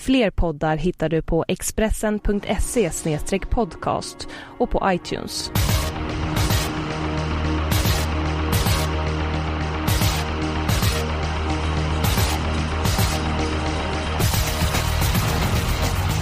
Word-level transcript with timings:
Fler 0.00 0.30
poddar 0.30 0.76
hittar 0.76 1.08
du 1.08 1.22
på 1.22 1.44
expressen.se 1.48 2.90
podcast 3.50 4.28
och 4.58 4.70
på 4.70 4.82
iTunes. 4.86 5.50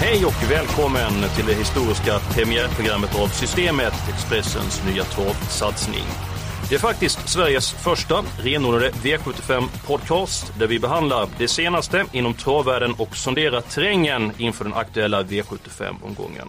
Hej 0.01 0.25
och 0.25 0.51
välkommen 0.51 1.13
till 1.37 1.47
det 1.47 1.55
historiska 1.55 2.19
premiärprogrammet 2.19 3.19
av 3.23 3.27
Systemet, 3.27 3.95
Expressens 4.09 4.83
nya 4.87 5.05
torvsatsning. 5.05 6.32
Det 6.73 6.77
är 6.77 6.81
faktiskt 6.81 7.29
Sveriges 7.29 7.73
första 7.73 8.25
renodlade 8.39 8.91
V75-podcast 8.91 10.59
där 10.59 10.67
vi 10.67 10.79
behandlar 10.79 11.29
det 11.39 11.49
senaste 11.49 12.05
inom 12.13 12.35
travvärlden 12.35 12.95
och 12.99 13.17
sonderar 13.17 13.61
terrängen 13.61 14.33
inför 14.39 14.65
den 14.65 14.75
aktuella 14.75 15.23
V75-omgången. 15.23 16.49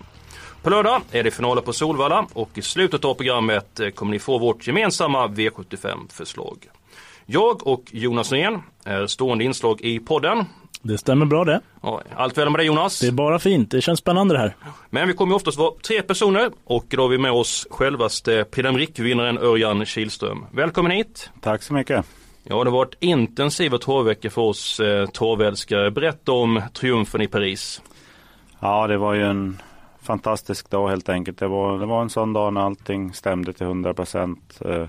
På 0.62 0.70
lördag 0.70 1.02
är 1.12 1.24
det 1.24 1.32
finaler 1.32 1.62
på 1.62 1.74
Solvalla 1.74 2.28
och 2.34 2.50
i 2.54 2.62
slutet 2.62 3.06
av 3.06 3.14
programmet 3.14 3.80
kommer 3.96 4.12
ni 4.12 4.20
få 4.20 4.38
vårt 4.38 4.68
gemensamma 4.68 5.28
V75-förslag. 5.28 6.58
Jag 7.26 7.68
och 7.68 7.84
Jonas 7.92 8.32
Norén 8.32 8.62
är 8.84 9.08
stående 9.08 9.44
inslag 9.44 9.82
i 9.82 10.00
podden 10.00 10.46
det 10.84 10.98
stämmer 10.98 11.26
bra 11.26 11.44
det. 11.44 11.62
Ja, 11.82 12.02
allt 12.16 12.38
väl 12.38 12.50
med 12.50 12.60
dig 12.60 12.68
Jonas? 12.68 13.00
Det 13.00 13.08
är 13.08 13.12
bara 13.12 13.40
fint, 13.40 13.72
det 13.72 13.82
känns 13.82 14.00
spännande 14.00 14.34
det 14.34 14.40
här. 14.40 14.56
Men 14.90 15.08
vi 15.08 15.14
kommer 15.14 15.36
oftast 15.36 15.58
vara 15.58 15.74
tre 15.88 16.02
personer 16.02 16.52
och 16.64 16.86
då 16.90 17.02
har 17.02 17.10
vi 17.10 17.18
med 17.18 17.32
oss 17.32 17.68
självaste 17.70 18.46
Prix 18.52 19.00
vinnaren 19.00 19.38
Örjan 19.38 19.86
Kihlström. 19.86 20.46
Välkommen 20.52 20.92
hit! 20.92 21.30
Tack 21.42 21.64
så 21.64 21.74
mycket! 21.74 22.06
Ja, 22.44 22.64
det 22.64 22.70
har 22.70 22.78
varit 22.78 22.96
intensiva 23.00 23.78
torvveckor 23.78 24.30
för 24.30 24.42
oss 24.42 24.80
eh, 24.80 25.06
torvälskare. 25.06 25.92
Berätta 25.92 26.32
om 26.32 26.62
triumfen 26.74 27.22
i 27.22 27.28
Paris. 27.28 27.82
Ja, 28.60 28.88
det 28.88 28.98
var 28.98 29.14
ju 29.14 29.24
en 29.24 29.62
fantastisk 30.02 30.70
dag 30.70 30.90
helt 30.90 31.10
enkelt. 31.10 31.38
Det 31.38 31.48
var, 31.48 31.80
det 31.80 31.86
var 31.86 32.02
en 32.02 32.10
sån 32.10 32.34
dag 32.34 32.54
när 32.54 32.62
allting 32.62 33.14
stämde 33.14 33.54
till 33.54 33.66
100 33.66 33.94
procent. 33.94 34.60
Eh, 34.66 34.88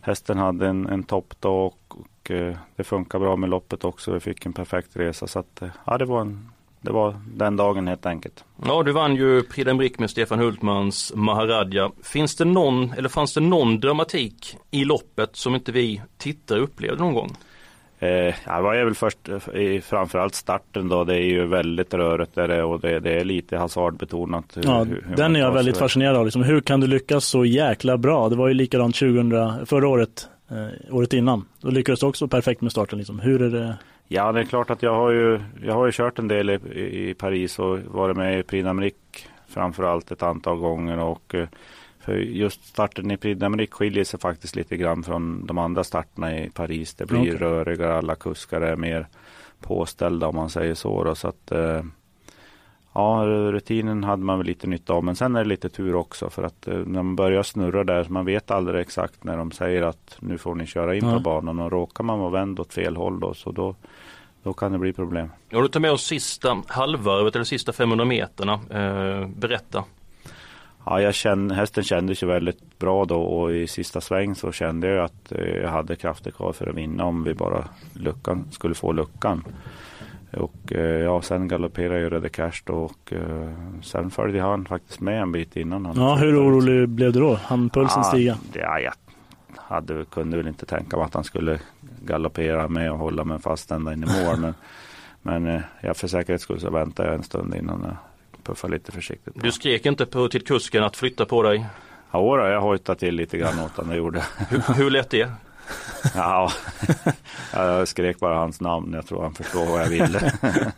hästen 0.00 0.38
hade 0.38 0.68
en, 0.68 0.86
en 0.86 1.02
toppdag 1.02 1.66
och, 1.66 1.94
och 2.22 2.30
eh, 2.30 2.56
det 2.76 2.84
funkar 2.84 3.18
bra 3.18 3.36
med 3.36 3.50
loppet 3.50 3.84
också. 3.84 4.12
Vi 4.12 4.20
fick 4.20 4.46
en 4.46 4.52
perfekt 4.52 4.96
resa 4.96 5.26
så 5.26 5.38
att, 5.38 5.62
eh, 5.62 5.68
ja, 5.84 5.98
det 5.98 6.04
var 6.04 6.20
en 6.20 6.48
det 6.84 6.92
var 6.92 7.16
den 7.34 7.56
dagen 7.56 7.88
helt 7.88 8.06
enkelt. 8.06 8.44
Ja, 8.64 8.82
du 8.82 8.92
vann 8.92 9.16
ju 9.16 9.42
Prix 9.42 9.68
d'Amérique 9.68 10.00
med 10.00 10.10
Stefan 10.10 10.38
Hultmans 10.38 11.12
Maharadja. 11.14 11.90
Finns 12.02 12.36
det 12.36 12.44
någon, 12.44 12.92
eller 12.92 13.08
fanns 13.08 13.34
det 13.34 13.40
någon 13.40 13.80
dramatik 13.80 14.56
i 14.70 14.84
loppet 14.84 15.36
som 15.36 15.54
inte 15.54 15.72
vi 15.72 16.02
tittare 16.18 16.60
upplevde 16.60 17.02
någon 17.02 17.14
gång? 17.14 17.36
Eh, 17.98 18.34
ja, 18.46 18.56
det 18.56 18.62
var 18.62 18.84
väl 18.84 18.94
först 18.94 19.28
i 19.54 19.80
framförallt 19.80 20.34
starten 20.34 20.88
då. 20.88 21.04
Det 21.04 21.14
är 21.14 21.24
ju 21.24 21.46
väldigt 21.46 21.94
rörigt 21.94 22.34
där 22.34 22.62
och 22.62 22.80
det, 22.80 23.00
det 23.00 23.20
är 23.20 23.24
lite 23.24 23.56
hasardbetonat. 23.56 24.56
Hur, 24.56 24.64
ja, 24.64 24.84
hur 24.84 25.16
den 25.16 25.36
är 25.36 25.40
jag 25.40 25.52
väldigt 25.52 25.76
fascinerad 25.76 26.16
av. 26.16 26.24
Liksom, 26.24 26.42
hur 26.42 26.60
kan 26.60 26.80
du 26.80 26.86
lyckas 26.86 27.24
så 27.24 27.44
jäkla 27.44 27.96
bra? 27.96 28.28
Det 28.28 28.36
var 28.36 28.48
ju 28.48 28.54
likadant 28.54 28.96
2000, 28.96 29.66
förra 29.66 29.88
året, 29.88 30.28
eh, 30.52 30.94
året 30.94 31.12
innan. 31.12 31.44
Då 31.60 31.70
lyckades 31.70 32.00
du 32.00 32.06
också 32.06 32.28
perfekt 32.28 32.60
med 32.60 32.72
starten. 32.72 32.98
Liksom. 32.98 33.20
Hur 33.20 33.42
är 33.42 33.50
det? 33.50 33.78
Ja, 34.08 34.32
det 34.32 34.40
är 34.40 34.44
klart 34.44 34.70
att 34.70 34.82
jag 34.82 34.94
har 34.94 35.10
ju, 35.10 35.40
jag 35.64 35.74
har 35.74 35.86
ju 35.86 35.92
kört 35.92 36.18
en 36.18 36.28
del 36.28 36.50
i, 36.50 36.58
i 37.10 37.14
Paris 37.14 37.58
och 37.58 37.78
varit 37.78 38.16
med 38.16 38.38
i 38.38 38.42
Prix 38.42 38.66
d'Amérique 38.66 39.26
framförallt 39.46 40.10
ett 40.10 40.22
antal 40.22 40.58
gånger 40.58 40.98
och 40.98 41.34
eh, 41.34 41.48
för 42.00 42.14
just 42.16 42.64
starten 42.64 43.10
i 43.10 43.16
Prix 43.16 43.40
d'Amérique 43.40 43.70
skiljer 43.70 44.04
sig 44.04 44.20
faktiskt 44.20 44.56
lite 44.56 44.76
grann 44.76 45.02
från 45.02 45.46
de 45.46 45.58
andra 45.58 45.84
starterna 45.84 46.38
i 46.38 46.50
Paris. 46.50 46.94
Det 46.94 47.06
blir 47.06 47.20
okay. 47.20 47.34
rörigare, 47.34 47.98
alla 47.98 48.14
kuskar 48.14 48.60
är 48.60 48.76
mer 48.76 49.06
påställda 49.60 50.26
om 50.26 50.34
man 50.34 50.50
säger 50.50 50.74
så. 50.74 51.04
Då. 51.04 51.14
så 51.14 51.28
att, 51.28 51.52
eh, 51.52 51.82
ja, 52.92 53.24
rutinen 53.26 54.04
hade 54.04 54.24
man 54.24 54.38
väl 54.38 54.46
lite 54.46 54.66
nytta 54.66 54.92
av. 54.92 55.04
Men 55.04 55.16
sen 55.16 55.36
är 55.36 55.44
det 55.44 55.48
lite 55.48 55.68
tur 55.68 55.94
också 55.94 56.30
för 56.30 56.42
att 56.42 56.68
eh, 56.68 56.74
när 56.74 57.02
man 57.02 57.16
börjar 57.16 57.42
snurra 57.42 57.84
där, 57.84 58.06
man 58.08 58.24
vet 58.24 58.50
aldrig 58.50 58.80
exakt 58.80 59.24
när 59.24 59.36
de 59.36 59.50
säger 59.50 59.82
att 59.82 60.16
nu 60.20 60.38
får 60.38 60.54
ni 60.54 60.66
köra 60.66 60.94
in 60.94 61.08
ja. 61.08 61.14
på 61.14 61.20
banan 61.20 61.58
och 61.58 61.72
råkar 61.72 62.04
man 62.04 62.18
vara 62.18 62.30
vänd 62.30 62.60
åt 62.60 62.74
fel 62.74 62.96
håll 62.96 63.20
då, 63.20 63.34
så 63.34 63.52
då 63.52 63.74
då 64.42 64.52
kan 64.52 64.72
det 64.72 64.78
bli 64.78 64.92
problem. 64.92 65.30
Ja, 65.48 65.60
du 65.60 65.68
tar 65.68 65.80
med 65.80 65.92
oss 65.92 66.04
sista 66.04 66.62
halvvarvet 66.66 67.34
eller 67.34 67.44
sista 67.44 67.72
500 67.72 68.04
meterna. 68.04 68.52
Eh, 68.52 69.28
berätta. 69.28 69.84
Ja, 70.86 71.00
jag 71.00 71.14
kände, 71.14 71.54
hästen 71.54 71.84
kändes 71.84 72.22
ju 72.22 72.26
väldigt 72.26 72.78
bra 72.78 73.04
då 73.04 73.22
och 73.22 73.52
i 73.52 73.66
sista 73.66 74.00
sväng 74.00 74.34
så 74.34 74.52
kände 74.52 74.88
jag 74.88 75.04
att 75.04 75.32
eh, 75.32 75.44
jag 75.44 75.70
hade 75.70 75.96
krafter 75.96 76.30
kvar 76.30 76.52
för 76.52 76.66
att 76.66 76.74
vinna 76.74 77.04
om 77.04 77.24
vi 77.24 77.34
bara 77.34 77.68
luckan, 77.92 78.48
skulle 78.50 78.74
få 78.74 78.92
luckan. 78.92 79.44
Och 80.32 80.72
eh, 80.72 80.80
ja, 80.80 81.22
sen 81.22 81.48
galopperade 81.48 82.00
ju 82.00 82.10
Röde 82.10 82.28
Cash 82.28 82.62
då 82.64 82.74
och 82.74 83.12
eh, 83.12 83.52
sen 83.82 84.10
följde 84.10 84.40
han 84.40 84.64
faktiskt 84.64 85.00
med 85.00 85.22
en 85.22 85.32
bit 85.32 85.56
innan. 85.56 85.86
Han 85.86 85.96
ja, 85.96 86.14
hur 86.14 86.42
orolig 86.42 86.88
blev 86.88 87.12
du 87.12 87.20
då? 87.20 87.34
Han 87.34 87.70
pulsen 87.70 88.02
ja, 88.02 88.04
stiga? 88.04 88.38
Ja, 88.52 88.78
jag 88.78 88.92
hade, 89.56 90.04
kunde 90.04 90.36
väl 90.36 90.48
inte 90.48 90.66
tänka 90.66 90.96
mig 90.96 91.06
att 91.06 91.14
han 91.14 91.24
skulle 91.24 91.60
galoppera 92.04 92.68
med 92.68 92.92
och 92.92 92.98
hålla 92.98 93.24
mig 93.24 93.38
fast 93.38 93.70
ända 93.70 93.92
in 93.92 94.04
i 94.04 94.24
mål. 94.24 94.38
men 94.40 94.54
men 95.22 95.62
jag 95.80 95.96
för 95.96 96.08
säkerhets 96.08 96.44
skull 96.44 96.60
så 96.60 96.70
väntade 96.70 97.08
jag 97.08 97.16
en 97.16 97.22
stund 97.22 97.54
innan 97.54 97.82
jag 97.84 97.96
puffa 98.42 98.68
lite 98.68 98.92
försiktigt. 98.92 99.34
Du 99.42 99.52
skrek 99.52 99.86
inte 99.86 100.06
på, 100.06 100.28
till 100.28 100.44
kusken 100.44 100.84
att 100.84 100.96
flytta 100.96 101.26
på 101.26 101.42
dig? 101.42 101.66
Ja, 102.10 102.36
då, 102.36 102.46
jag 102.46 102.60
hojtade 102.60 102.98
till 102.98 103.14
lite 103.14 103.38
grann 103.38 103.58
åt 103.58 103.76
honom, 103.76 103.90
det 103.90 103.96
gjorde 103.96 104.24
hur, 104.48 104.74
hur 104.74 104.90
lät 104.90 105.10
det? 105.10 105.30
ja, 106.14 106.52
jag 107.52 107.88
skrek 107.88 108.20
bara 108.20 108.34
hans 108.34 108.60
namn. 108.60 108.92
Jag 108.92 109.06
tror 109.06 109.22
han 109.22 109.34
förstår 109.34 109.66
vad 109.66 109.80
jag 109.80 109.88
ville. 109.88 110.32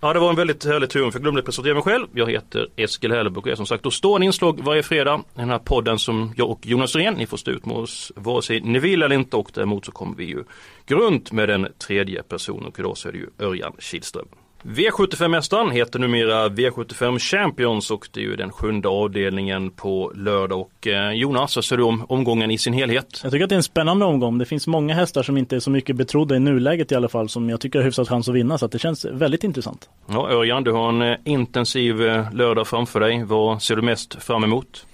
ja, 0.00 0.12
det 0.12 0.18
var 0.18 0.30
en 0.30 0.36
väldigt 0.36 0.64
härlig 0.64 0.90
triumf. 0.90 1.14
Jag 1.14 1.22
glömde 1.22 1.42
presentera 1.42 1.74
mig 1.74 1.82
själv. 1.82 2.06
Jag 2.12 2.30
heter 2.30 2.68
Eskil 2.76 3.12
Hellberg 3.12 3.42
och 3.42 3.48
är 3.48 3.54
som 3.54 3.66
sagt 3.66 3.82
då 3.82 3.90
stående 3.90 4.26
inslag 4.26 4.60
varje 4.64 4.82
fredag 4.82 5.20
i 5.34 5.40
den 5.40 5.50
här 5.50 5.58
podden 5.58 5.98
som 5.98 6.32
jag 6.36 6.50
och 6.50 6.66
Jonas 6.66 6.96
Rehn, 6.96 7.14
ni 7.14 7.26
får 7.26 7.36
stå 7.36 7.50
ut 7.50 7.66
med 7.66 7.76
oss 7.76 8.12
vare 8.16 8.42
sig 8.42 8.60
ni 8.60 8.78
vill 8.78 9.02
eller 9.02 9.16
inte 9.16 9.36
och 9.36 9.50
däremot 9.54 9.84
så 9.84 9.92
kommer 9.92 10.16
vi 10.16 10.24
ju 10.24 10.44
grunt 10.86 11.32
med 11.32 11.48
den 11.48 11.68
tredje 11.78 12.22
personen 12.22 12.66
och 12.66 12.78
idag 12.78 12.96
så 12.96 13.08
är 13.08 13.12
det 13.12 13.18
ju 13.18 13.26
Örjan 13.38 13.72
Kihlström. 13.78 14.28
V75-mästaren 14.62 15.70
heter 15.70 15.98
numera 15.98 16.48
V75 16.48 17.18
Champions 17.18 17.90
och 17.90 18.08
det 18.12 18.20
är 18.20 18.24
ju 18.24 18.36
den 18.36 18.52
sjunde 18.52 18.88
avdelningen 18.88 19.70
på 19.70 20.12
lördag. 20.14 20.60
Och 20.60 20.86
eh, 20.86 21.12
Jonas, 21.12 21.56
vad 21.56 21.64
säger 21.64 21.78
du 21.78 21.84
om 21.84 22.06
omgången 22.08 22.50
i 22.50 22.58
sin 22.58 22.72
helhet? 22.72 23.20
Jag 23.22 23.32
tycker 23.32 23.44
att 23.44 23.48
det 23.48 23.54
är 23.54 23.56
en 23.56 23.62
spännande 23.62 24.04
omgång. 24.04 24.38
Det 24.38 24.44
finns 24.44 24.66
många 24.66 24.94
hästar 24.94 25.22
som 25.22 25.36
inte 25.36 25.56
är 25.56 25.60
så 25.60 25.70
mycket 25.70 25.96
betrodda 25.96 26.36
i 26.36 26.38
nuläget 26.38 26.92
i 26.92 26.94
alla 26.94 27.08
fall 27.08 27.28
som 27.28 27.50
jag 27.50 27.60
tycker 27.60 27.78
har 27.78 27.84
hyfsat 27.84 28.08
chans 28.08 28.28
att 28.28 28.34
vinna 28.34 28.58
så 28.58 28.66
att 28.66 28.72
det 28.72 28.78
känns 28.78 29.04
väldigt 29.04 29.44
intressant. 29.44 29.88
Ja, 30.06 30.30
Örjan, 30.30 30.64
du 30.64 30.72
har 30.72 30.88
en 30.88 31.02
eh, 31.02 31.16
intensiv 31.24 32.02
eh, 32.02 32.32
lördag 32.32 32.68
framför 32.68 33.00
dig. 33.00 33.24
Vad 33.24 33.62
ser 33.62 33.76
du 33.76 33.82
mest 33.82 34.22
fram 34.22 34.44
emot? 34.44 34.86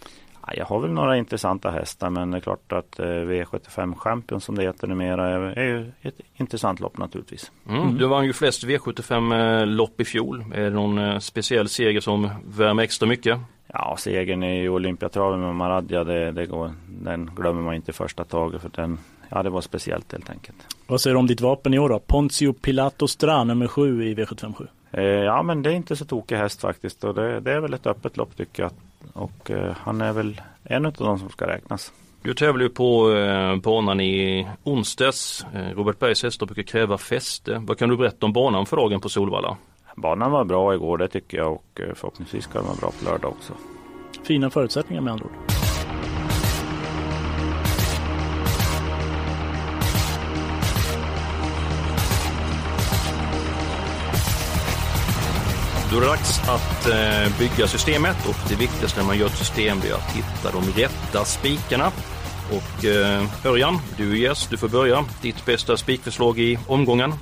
Jag 0.52 0.64
har 0.64 0.80
väl 0.80 0.90
några 0.90 1.16
intressanta 1.16 1.70
hästar 1.70 2.10
men 2.10 2.30
det 2.30 2.38
är 2.38 2.40
klart 2.40 2.72
att 2.72 2.98
eh, 2.98 3.04
V75 3.04 3.94
Champion 3.94 4.40
som 4.40 4.54
det 4.54 4.62
heter 4.62 4.86
numera 4.86 5.52
är, 5.52 5.64
ju 5.64 5.92
ett 6.02 6.20
intressant 6.36 6.80
lopp 6.80 6.98
naturligtvis. 6.98 7.52
Mm. 7.68 7.82
Mm. 7.82 7.98
Du 7.98 8.06
vann 8.06 8.26
ju 8.26 8.32
flest 8.32 8.64
V75 8.64 9.60
eh, 9.60 9.66
lopp 9.66 10.00
i 10.00 10.04
fjol. 10.04 10.44
Är 10.54 10.60
det 10.60 10.70
någon 10.70 10.98
eh, 10.98 11.18
speciell 11.18 11.68
seger 11.68 12.00
som 12.00 12.30
värmer 12.44 12.82
extra 12.82 13.08
mycket? 13.08 13.38
Ja, 13.66 13.96
segern 13.98 14.42
i 14.42 14.68
Olympiatraven 14.68 15.40
med 15.40 15.54
Maradja, 15.54 16.04
det, 16.04 16.32
det 16.32 16.46
går, 16.46 16.72
den 16.88 17.30
glömmer 17.36 17.62
man 17.62 17.74
inte 17.74 17.92
första 17.92 18.24
taget 18.24 18.62
för 18.62 18.70
den, 18.74 18.98
ja 19.28 19.42
det 19.42 19.50
var 19.50 19.60
speciellt 19.60 20.12
helt 20.12 20.30
enkelt. 20.30 20.56
Vad 20.86 21.00
säger 21.00 21.14
du 21.14 21.18
om 21.18 21.26
ditt 21.26 21.40
vapen 21.40 21.74
i 21.74 21.78
år 21.78 21.88
då? 21.88 21.98
Ponzio 21.98 22.52
Pilato 22.52 23.08
Stra 23.08 23.44
nummer 23.44 23.66
7 23.66 24.04
i 24.04 24.14
V757? 24.14 24.66
ja 25.24 25.42
men 25.42 25.62
det 25.62 25.70
är 25.70 25.74
inte 25.74 25.96
så 25.96 26.04
tokig 26.04 26.36
häst 26.36 26.60
faktiskt 26.60 27.04
och 27.04 27.14
det, 27.14 27.40
det 27.40 27.52
är 27.52 27.60
väl 27.60 27.74
ett 27.74 27.86
öppet 27.86 28.16
lopp 28.16 28.36
tycker 28.36 28.62
jag. 28.62 28.72
Och 29.12 29.50
eh, 29.50 29.76
han 29.80 30.00
är 30.00 30.12
väl 30.12 30.40
en 30.64 30.86
av 30.86 30.92
de 30.92 31.18
som 31.18 31.28
ska 31.28 31.46
räknas. 31.46 31.92
Du 32.22 32.34
tävlar 32.34 32.62
ju 32.62 32.68
på 32.68 33.12
eh, 33.12 33.56
banan 33.56 34.00
i 34.00 34.48
onsdags. 34.62 35.46
Eh, 35.54 35.76
Robert 35.76 35.98
Bergs 35.98 36.22
hästar 36.22 36.46
brukar 36.46 36.62
kräva 36.62 36.98
fäste. 36.98 37.62
Vad 37.66 37.78
kan 37.78 37.88
du 37.88 37.96
berätta 37.96 38.26
om 38.26 38.32
banan 38.32 38.66
för 38.66 38.76
dagen 38.76 39.00
på 39.00 39.08
Solvalla? 39.08 39.56
Banan 39.96 40.30
var 40.30 40.44
bra 40.44 40.74
igår 40.74 40.98
det 40.98 41.08
tycker 41.08 41.38
jag 41.38 41.52
och 41.52 41.80
eh, 41.80 41.94
förhoppningsvis 41.94 42.44
ska 42.44 42.58
den 42.58 42.68
vara 42.68 42.76
bra 42.76 42.90
på 42.98 43.04
lördag 43.04 43.30
också. 43.30 43.52
Fina 44.22 44.50
förutsättningar 44.50 45.02
med 45.02 45.12
andra 45.12 45.24
ord. 45.24 45.53
Då 55.94 56.00
är 56.00 56.04
det 56.04 56.08
dags 56.08 56.40
att 56.48 56.88
eh, 56.88 57.38
bygga 57.38 57.66
systemet 57.66 58.16
och 58.28 58.48
det 58.48 58.54
viktigaste 58.54 59.00
när 59.00 59.06
man 59.06 59.18
gör 59.18 59.26
ett 59.26 59.36
system 59.36 59.78
är 59.78 59.94
att 59.94 60.10
hitta 60.10 60.50
de 60.52 60.82
rätta 60.82 61.24
spikarna. 61.24 61.92
Och 62.50 62.84
eh, 62.84 63.46
Örjan, 63.46 63.78
du 63.96 64.10
är 64.12 64.16
gäst, 64.16 64.50
du 64.50 64.56
får 64.56 64.68
börja. 64.68 65.04
Ditt 65.22 65.46
bästa 65.46 65.76
spikförslag 65.76 66.38
i 66.38 66.58
omgången? 66.66 67.12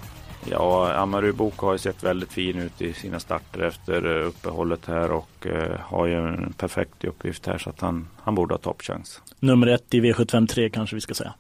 Ja, 0.51 0.93
Amaru 0.93 1.33
Boko 1.33 1.67
har 1.67 1.73
ju 1.73 1.79
sett 1.79 2.03
väldigt 2.03 2.33
fin 2.33 2.59
ut 2.59 2.83
i 2.83 2.93
sina 2.93 3.21
starter 3.21 3.61
efter 3.61 4.07
uppehållet 4.07 4.87
här 4.87 5.11
och 5.11 5.47
eh, 5.47 5.81
har 5.81 6.07
ju 6.07 6.15
en 6.15 6.53
perfekt 6.53 7.05
uppgift 7.05 7.47
här 7.47 7.59
så 7.59 7.71
att 7.71 7.81
han, 7.81 8.09
han 8.23 8.35
borde 8.35 8.55
ha 8.55 8.59
toppchans. 8.59 9.23
Nummer 9.41 9.67
ett 9.67 9.95
i 9.95 10.01
V753 10.01 10.69
kanske 10.69 10.97
vi 10.97 11.01
ska 11.01 11.15
säga. 11.15 11.35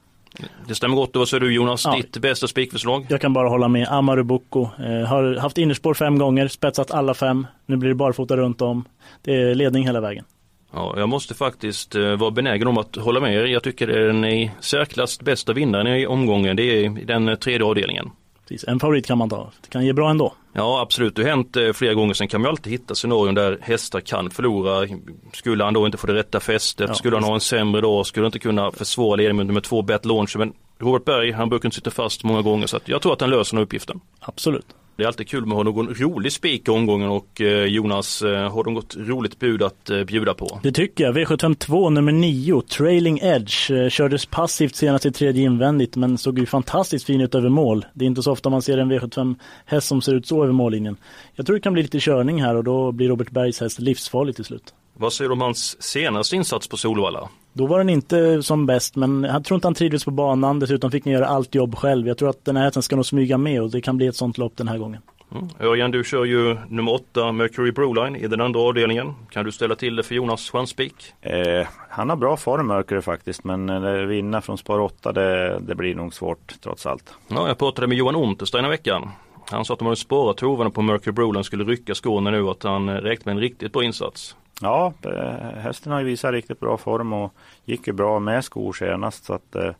Det 0.69 0.75
stämmer 0.75 0.96
gott. 0.96 1.11
vad 1.17 1.29
säger 1.29 1.40
du 1.40 1.55
Jonas? 1.55 1.84
Ja. 1.84 1.96
Ditt 1.96 2.17
bästa 2.17 2.49
spikförslag? 2.49 3.06
Jag 3.08 3.20
kan 3.20 3.32
bara 3.32 3.49
hålla 3.49 3.69
med. 3.69 3.88
Amaru 3.88 4.23
Boko 4.23 4.62
eh, 4.62 5.08
har 5.08 5.37
haft 5.37 5.58
innerspår 5.58 5.94
fem 5.94 6.19
gånger, 6.19 6.49
spetsat 6.49 6.90
alla 6.90 7.14
fem. 7.14 7.46
Nu 7.67 7.76
blir 7.76 7.88
det 7.88 7.94
barfota 7.94 8.37
runt 8.37 8.62
om. 8.62 8.84
Det 9.23 9.43
är 9.43 9.55
ledning 9.55 9.87
hela 9.87 10.00
vägen. 10.00 10.25
Ja, 10.73 10.94
jag 10.96 11.08
måste 11.08 11.34
faktiskt 11.34 11.94
eh, 11.94 12.17
vara 12.17 12.31
benägen 12.31 12.69
om 12.69 12.79
att 12.79 12.96
hålla 12.96 13.20
med 13.20 13.34
er. 13.34 13.44
Jag 13.44 13.62
tycker 13.62 13.87
det 13.87 13.94
är 13.94 14.06
den 14.06 14.25
i 14.25 14.50
särklass 14.61 15.20
bästa 15.20 15.52
vinnaren 15.52 15.87
i 15.87 16.06
omgången. 16.06 16.56
Det 16.56 16.84
är 16.84 17.06
den 17.06 17.37
tredje 17.37 17.67
avdelningen. 17.67 18.11
Precis. 18.52 18.69
En 18.69 18.81
favorit 18.81 19.06
kan 19.06 19.19
man 19.19 19.28
ta. 19.28 19.50
Det 19.62 19.69
kan 19.69 19.87
ge 19.87 19.93
bra 19.93 20.10
ändå. 20.10 20.34
Ja 20.52 20.81
absolut, 20.81 21.16
det 21.16 21.22
har 21.22 21.31
hänt 21.31 21.56
eh, 21.56 21.72
flera 21.72 21.94
gånger. 21.94 22.14
Sen 22.14 22.28
kan 22.28 22.40
man 22.40 22.50
alltid 22.50 22.72
hitta 22.72 22.94
scenarion 22.94 23.34
där 23.34 23.58
hästar 23.60 24.00
kan 24.00 24.31
förlora. 24.31 24.88
Skulle 25.32 25.64
han 25.64 25.75
då 25.75 25.87
inte 25.87 25.99
få 25.99 26.06
det 26.06 26.14
rätta 26.14 26.40
fästet, 26.40 26.88
ja, 26.88 26.94
skulle 26.94 27.16
han 27.16 27.25
ha 27.25 27.34
en 27.34 27.40
sämre 27.40 27.81
dag, 27.81 28.06
skulle 28.06 28.26
inte 28.26 28.38
kunna 28.38 28.72
försvara 28.72 29.16
ledningen 29.16 29.37
med 29.37 29.46
nummer 29.46 29.60
två 29.60 29.82
Bet 29.82 30.04
Launcher. 30.04 30.38
Men 30.38 30.52
Robert 30.78 31.04
Berg, 31.04 31.32
han 31.32 31.49
brukar 31.49 31.66
inte 31.66 31.75
sitta 31.75 31.90
fast 31.90 32.25
många 32.25 32.43
gånger 32.43 32.66
så 32.66 32.78
jag 32.84 33.02
tror 33.02 33.12
att 33.12 33.20
han 33.20 33.31
löser 33.31 33.56
den 33.56 33.64
uppgiften. 33.64 34.00
Absolut. 34.20 34.66
Det 34.97 35.03
är 35.03 35.06
alltid 35.06 35.29
kul 35.29 35.47
med 35.47 35.53
att 35.53 35.56
ha 35.56 35.73
någon 35.73 35.94
rolig 35.94 36.33
spik 36.33 36.69
i 36.69 36.71
omgången 36.71 37.09
och 37.09 37.41
eh, 37.41 37.65
Jonas, 37.65 38.23
eh, 38.23 38.53
har 38.53 38.65
de 38.65 38.75
något 38.75 38.97
roligt 38.97 39.39
bud 39.39 39.62
att 39.62 39.91
eh, 39.91 40.05
bjuda 40.05 40.35
på? 40.35 40.61
Det 40.62 40.73
tycker 40.73 41.05
jag. 41.05 41.17
V752 41.17 41.91
nummer 41.91 42.12
9, 42.12 42.62
Trailing 42.62 43.19
Edge, 43.23 43.91
kördes 43.91 44.27
passivt 44.27 44.77
senast 44.77 45.06
i 45.06 45.12
tredje 45.12 45.44
invändigt 45.44 45.97
men 45.97 46.19
såg 46.19 46.39
ju 46.39 46.47
fantastiskt 46.47 47.06
fin 47.06 47.21
ut 47.21 47.35
över 47.35 47.49
mål. 47.49 47.85
Det 47.94 48.05
är 48.05 48.06
inte 48.06 48.23
så 48.23 48.33
ofta 48.33 48.50
man 48.50 48.62
ser 48.62 48.79
en 48.79 48.93
V75 48.93 49.37
häst 49.67 49.87
som 49.87 50.03
ser 50.03 50.15
ut 50.15 50.27
så 50.27 50.43
över 50.43 50.53
mållinjen. 50.53 50.97
Jag 51.35 51.47
tror 51.47 51.56
det 51.56 51.62
kan 51.62 51.73
bli 51.73 51.83
lite 51.83 52.00
körning 52.00 52.43
här 52.43 52.55
och 52.55 52.65
då 52.65 52.93
blir 52.93 53.09
Robert 53.09 53.31
Bergs 53.31 53.61
häst 53.61 53.81
livsfarlig 53.81 54.37
till 54.37 54.44
slut. 54.44 54.75
Vad 54.94 55.12
säger 55.12 55.29
du 55.29 55.33
om 55.33 55.41
hans 55.41 55.83
senaste 55.83 56.37
insats 56.37 56.69
på 56.69 56.77
Solvalla? 56.77 57.29
Då 57.53 57.67
var 57.67 57.79
den 57.79 57.89
inte 57.89 58.43
som 58.43 58.67
bäst 58.67 58.97
men 58.97 59.25
jag 59.25 59.44
tror 59.44 59.55
inte 59.55 59.67
han 59.67 59.75
trivdes 59.75 60.05
på 60.05 60.11
banan. 60.11 60.59
Dessutom 60.59 60.91
fick 60.91 61.05
han 61.05 61.12
göra 61.12 61.27
allt 61.27 61.55
jobb 61.55 61.77
själv. 61.77 62.09
Jag 62.09 62.19
tror 62.19 62.31
att 62.31 62.44
den 62.44 62.56
här 62.56 62.65
hästen 62.65 62.83
ska 62.83 62.97
nog 62.97 63.06
smyga 63.06 63.39
med 63.39 63.62
och 63.62 63.71
det 63.71 63.81
kan 63.81 63.97
bli 63.97 64.06
ett 64.06 64.17
sånt 64.17 64.39
lopp 64.39 64.56
den 64.56 64.69
här 64.69 64.79
gången. 64.79 65.03
Mm. 65.35 65.49
Örjan, 65.61 65.91
du 65.91 66.05
kör 66.05 66.25
ju 66.25 66.56
nummer 66.69 66.93
8 66.93 67.33
Mercury 67.33 67.73
Broline 67.73 68.17
i 68.17 68.27
den 68.27 68.41
andra 68.41 68.61
avdelningen. 68.61 69.15
Kan 69.31 69.44
du 69.44 69.53
ställa 69.53 69.75
till 69.75 69.97
det 69.97 70.03
för 70.03 70.15
Jonas 70.15 70.50
chanspik? 70.50 70.94
Eh, 71.21 71.67
han 71.89 72.09
har 72.09 72.17
bra 72.17 72.37
form 72.37 72.67
Mercury 72.67 73.00
faktiskt 73.00 73.44
men 73.44 73.69
eh, 73.69 73.93
vinna 73.93 74.41
från 74.41 74.59
spår 74.59 74.81
8 74.81 75.12
det, 75.12 75.59
det, 75.59 75.75
blir 75.75 75.94
nog 75.94 76.15
svårt 76.15 76.55
trots 76.62 76.87
allt. 76.87 77.15
Ja, 77.29 77.49
jag 77.49 77.59
pratade 77.59 77.87
med 77.87 77.97
Johan 77.97 78.17
Unterstein 78.17 78.65
i 78.65 78.69
veckan. 78.69 79.11
Han 79.50 79.65
sa 79.65 79.73
att 79.73 79.79
de 79.79 79.85
hade 79.85 79.97
spårat 79.97 80.41
hovarna 80.41 80.71
på 80.71 80.83
Mercury 80.83 81.12
Broline 81.12 81.44
skulle 81.44 81.65
rycka 81.65 81.94
skorna 81.94 82.31
nu 82.31 82.43
och 82.43 82.50
att 82.50 82.62
han 82.62 82.89
eh, 82.89 82.94
räknar 82.94 83.35
med 83.35 83.41
en 83.41 83.49
riktigt 83.49 83.73
bra 83.73 83.85
insats. 83.85 84.37
Ja, 84.62 84.93
eh, 85.03 85.61
hästen 85.61 85.93
har 85.93 85.99
ju 85.99 86.06
visat 86.06 86.32
riktigt 86.32 86.61
bra 86.61 86.76
form 86.76 87.12
och 87.12 87.35
gick 87.64 87.87
ju 87.87 87.93
bra 87.93 88.19
med 88.19 88.44
skor 88.44 88.73
senast. 88.73 89.25
Så 89.25 89.35
att, 89.35 89.56
eh, 89.56 89.73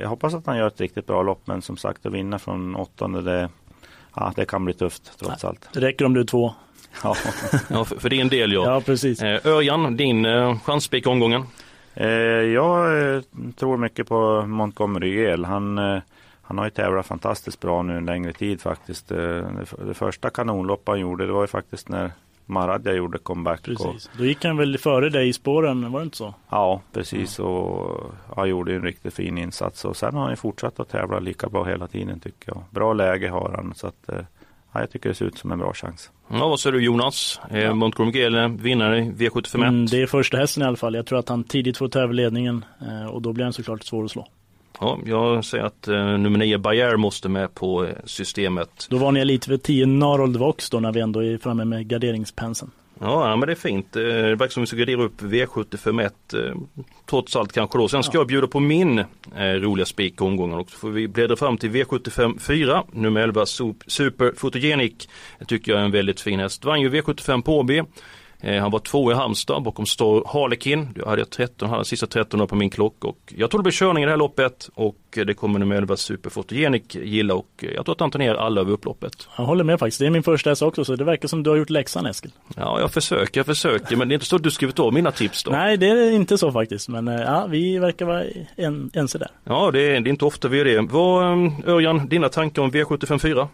jag 0.00 0.08
hoppas 0.08 0.34
att 0.34 0.46
han 0.46 0.56
gör 0.56 0.66
ett 0.66 0.80
riktigt 0.80 1.06
bra 1.06 1.22
lopp. 1.22 1.40
Men 1.44 1.62
som 1.62 1.76
sagt 1.76 2.06
att 2.06 2.12
vinna 2.12 2.38
från 2.38 2.76
åttonde 2.76 3.22
det, 3.22 3.48
ja, 4.16 4.32
det 4.36 4.44
kan 4.44 4.64
bli 4.64 4.74
tufft 4.74 5.18
trots 5.18 5.44
allt. 5.44 5.68
Det 5.72 5.80
räcker 5.80 6.04
om 6.04 6.14
du 6.14 6.20
är 6.20 6.24
två. 6.24 6.54
Ja, 7.02 7.16
ja 7.68 7.84
för, 7.84 7.96
för 7.96 8.08
din 8.08 8.28
del 8.28 8.52
ja. 8.52 8.74
ja 8.74 8.80
precis. 8.80 9.22
Eh, 9.22 9.46
Örjan, 9.46 9.96
din 9.96 10.24
eh, 10.24 10.58
chanspik 10.60 11.06
omgången? 11.06 11.44
Eh, 11.94 12.08
jag 12.54 12.98
eh, 13.14 13.22
tror 13.56 13.76
mycket 13.76 14.08
på 14.08 14.46
Montgomery 14.46 15.24
El. 15.24 15.44
Han, 15.44 15.78
eh, 15.78 16.02
han 16.42 16.58
har 16.58 16.64
ju 16.64 16.70
tävlat 16.70 17.06
fantastiskt 17.06 17.60
bra 17.60 17.82
nu 17.82 17.96
en 17.96 18.06
längre 18.06 18.32
tid 18.32 18.60
faktiskt. 18.60 19.08
Det, 19.08 19.46
det 19.86 19.94
första 19.94 20.30
kanonlopp 20.30 20.82
han 20.88 21.00
gjorde 21.00 21.26
det 21.26 21.32
var 21.32 21.42
ju 21.42 21.46
faktiskt 21.46 21.88
när 21.88 22.10
Maradja 22.50 22.92
gjorde 22.92 23.18
comeback. 23.18 23.62
Precis. 23.62 24.06
Och, 24.06 24.18
Då 24.18 24.24
gick 24.24 24.44
han 24.44 24.56
väl 24.56 24.78
före 24.78 25.10
dig 25.10 25.28
i 25.28 25.32
spåren, 25.32 25.92
var 25.92 26.00
det 26.00 26.04
inte 26.04 26.16
så? 26.16 26.34
Ja, 26.50 26.80
precis. 26.92 27.38
Ja. 27.38 27.44
Och 27.44 28.12
han 28.36 28.48
gjorde 28.48 28.74
en 28.74 28.82
riktigt 28.82 29.14
fin 29.14 29.38
insats. 29.38 29.84
Och 29.84 29.96
sen 29.96 30.14
har 30.14 30.26
han 30.26 30.36
fortsatt 30.36 30.80
att 30.80 30.88
tävla 30.88 31.18
lika 31.18 31.48
bra 31.48 31.64
hela 31.64 31.86
tiden 31.86 32.20
tycker 32.20 32.52
jag. 32.52 32.62
Bra 32.70 32.92
läge 32.92 33.28
har 33.28 33.52
han. 33.56 33.74
Så 33.76 33.86
att, 33.86 34.08
eh, 34.08 34.18
ja, 34.72 34.80
jag 34.80 34.90
tycker 34.90 35.08
det 35.08 35.14
ser 35.14 35.24
ut 35.24 35.38
som 35.38 35.52
en 35.52 35.58
bra 35.58 35.72
chans. 35.74 36.10
Ja, 36.28 36.48
vad 36.48 36.60
säger 36.60 36.72
du 36.76 36.84
Jonas? 36.84 37.40
Ja. 37.50 37.56
Eh, 37.56 37.74
Montgomery 37.74 38.22
Gale 38.22 38.48
vinnare 38.48 38.98
i 38.98 39.10
V751? 39.10 39.68
Mm, 39.68 39.86
det 39.86 40.02
är 40.02 40.06
första 40.06 40.36
hästen 40.36 40.62
i 40.62 40.66
alla 40.66 40.76
fall. 40.76 40.94
Jag 40.94 41.06
tror 41.06 41.18
att 41.18 41.28
han 41.28 41.44
tidigt 41.44 41.76
får 41.76 41.88
ta 41.88 42.00
över 42.00 42.14
ledningen 42.14 42.64
eh, 42.80 43.06
och 43.06 43.22
då 43.22 43.32
blir 43.32 43.44
han 43.44 43.52
såklart 43.52 43.82
svår 43.82 44.04
att 44.04 44.10
slå. 44.10 44.26
Ja, 44.80 44.98
jag 45.04 45.44
säger 45.44 45.64
att 45.64 45.88
eh, 45.88 46.18
nummer 46.18 46.38
9 46.38 46.58
Bayer 46.58 46.96
måste 46.96 47.28
med 47.28 47.54
på 47.54 47.84
eh, 47.84 47.92
systemet. 48.04 48.86
Då 48.90 48.98
var 48.98 49.12
ni 49.12 49.24
lite 49.24 49.46
för 49.46 49.56
10 49.56 49.86
Narold 49.86 50.36
Vox 50.36 50.70
då 50.70 50.80
när 50.80 50.92
vi 50.92 51.00
ändå 51.00 51.24
är 51.24 51.38
framme 51.38 51.64
med 51.64 51.88
garderingspenseln. 51.88 52.70
Ja, 53.02 53.36
men 53.36 53.46
det 53.46 53.52
är 53.52 53.56
fint. 53.56 53.96
Eh, 53.96 54.02
det 54.02 54.34
verkar 54.34 54.48
som 54.48 54.60
vi 54.60 54.66
ska 54.66 54.76
gardera 54.76 55.02
upp 55.02 55.22
V751 55.22 56.10
eh, 56.34 56.54
trots 57.06 57.36
allt 57.36 57.52
kanske 57.52 57.78
då. 57.78 57.88
Sen 57.88 58.02
ska 58.02 58.16
ja. 58.16 58.20
jag 58.20 58.26
bjuda 58.26 58.46
på 58.46 58.60
min 58.60 58.98
eh, 58.98 59.04
roliga 59.36 59.86
spik 59.86 60.20
omgången 60.20 60.58
och 60.58 60.70
så 60.70 60.78
får 60.78 60.90
vi 60.90 61.08
bläddra 61.08 61.36
fram 61.36 61.56
till 61.56 61.70
V75 61.70 62.38
4, 62.38 62.84
nummer 62.92 63.20
11 63.20 63.46
Super 63.86 64.32
Photogenic. 64.32 65.08
Det 65.38 65.44
tycker 65.44 65.72
jag 65.72 65.80
är 65.80 65.84
en 65.84 65.90
väldigt 65.90 66.20
fin 66.20 66.40
häst. 66.40 66.64
Vann 66.64 66.80
ju 66.80 66.90
V75 66.90 67.42
på 67.42 67.58
Åby. 67.58 67.82
Eh, 68.42 68.62
han 68.62 68.70
var 68.70 68.78
två 68.78 69.12
i 69.12 69.14
Halmstad 69.14 69.62
bakom 69.62 69.86
Stor 69.86 70.24
Harlekin. 70.26 70.88
Jag 70.96 71.06
hade 71.06 71.24
13, 71.24 71.70
hade 71.70 71.84
sista 71.84 72.06
13 72.06 72.40
år 72.40 72.46
på 72.46 72.56
min 72.56 72.70
klocka 72.70 73.08
och 73.08 73.34
jag 73.36 73.50
tror 73.50 73.58
det 73.58 73.62
blir 73.62 73.72
körning 73.72 74.02
i 74.02 74.06
det 74.06 74.12
här 74.12 74.16
loppet 74.16 74.70
och 74.74 74.96
det 75.10 75.34
kommer 75.34 75.58
nummer 75.58 75.76
11 75.76 75.96
Superfotogenik 75.96 76.94
gilla 76.94 77.34
och 77.34 77.48
jag 77.58 77.84
tror 77.84 77.94
att 77.94 78.00
han 78.00 78.10
tar 78.10 78.18
ner 78.18 78.34
alla 78.34 78.60
över 78.60 78.72
upploppet. 78.72 79.28
Jag 79.36 79.44
håller 79.44 79.64
med 79.64 79.78
faktiskt. 79.78 79.98
Det 79.98 80.06
är 80.06 80.10
min 80.10 80.22
första 80.22 80.50
häst 80.50 80.62
också 80.62 80.84
så 80.84 80.96
det 80.96 81.04
verkar 81.04 81.28
som 81.28 81.42
du 81.42 81.50
har 81.50 81.56
gjort 81.56 81.70
läxan 81.70 82.06
Eskil. 82.06 82.32
Ja, 82.56 82.80
jag 82.80 82.92
försöker, 82.92 83.38
jag 83.40 83.46
försöker 83.46 83.96
men 83.96 84.08
det 84.08 84.12
är 84.12 84.16
inte 84.16 84.26
så 84.26 84.36
att 84.36 84.42
du 84.42 84.50
skrivit 84.50 84.78
av 84.78 84.92
mina 84.92 85.12
tips 85.12 85.44
då. 85.44 85.50
Nej, 85.50 85.76
det 85.76 85.86
är 85.86 86.10
inte 86.10 86.38
så 86.38 86.52
faktiskt 86.52 86.88
men 86.88 87.08
eh, 87.08 87.20
ja, 87.20 87.46
vi 87.50 87.78
verkar 87.78 88.06
vara 88.06 88.24
en, 88.56 88.90
ense 88.94 89.18
där. 89.18 89.30
Ja, 89.44 89.70
det 89.70 89.80
är, 89.80 90.00
det 90.00 90.08
är 90.08 90.10
inte 90.10 90.24
ofta 90.24 90.48
vi 90.48 90.60
är 90.60 90.64
det. 90.64 90.80
Vad, 90.80 91.22
eh, 91.22 91.52
Örjan, 91.66 92.08
dina 92.08 92.28
tankar 92.28 92.62
om 92.62 92.70
V754? 92.70 93.48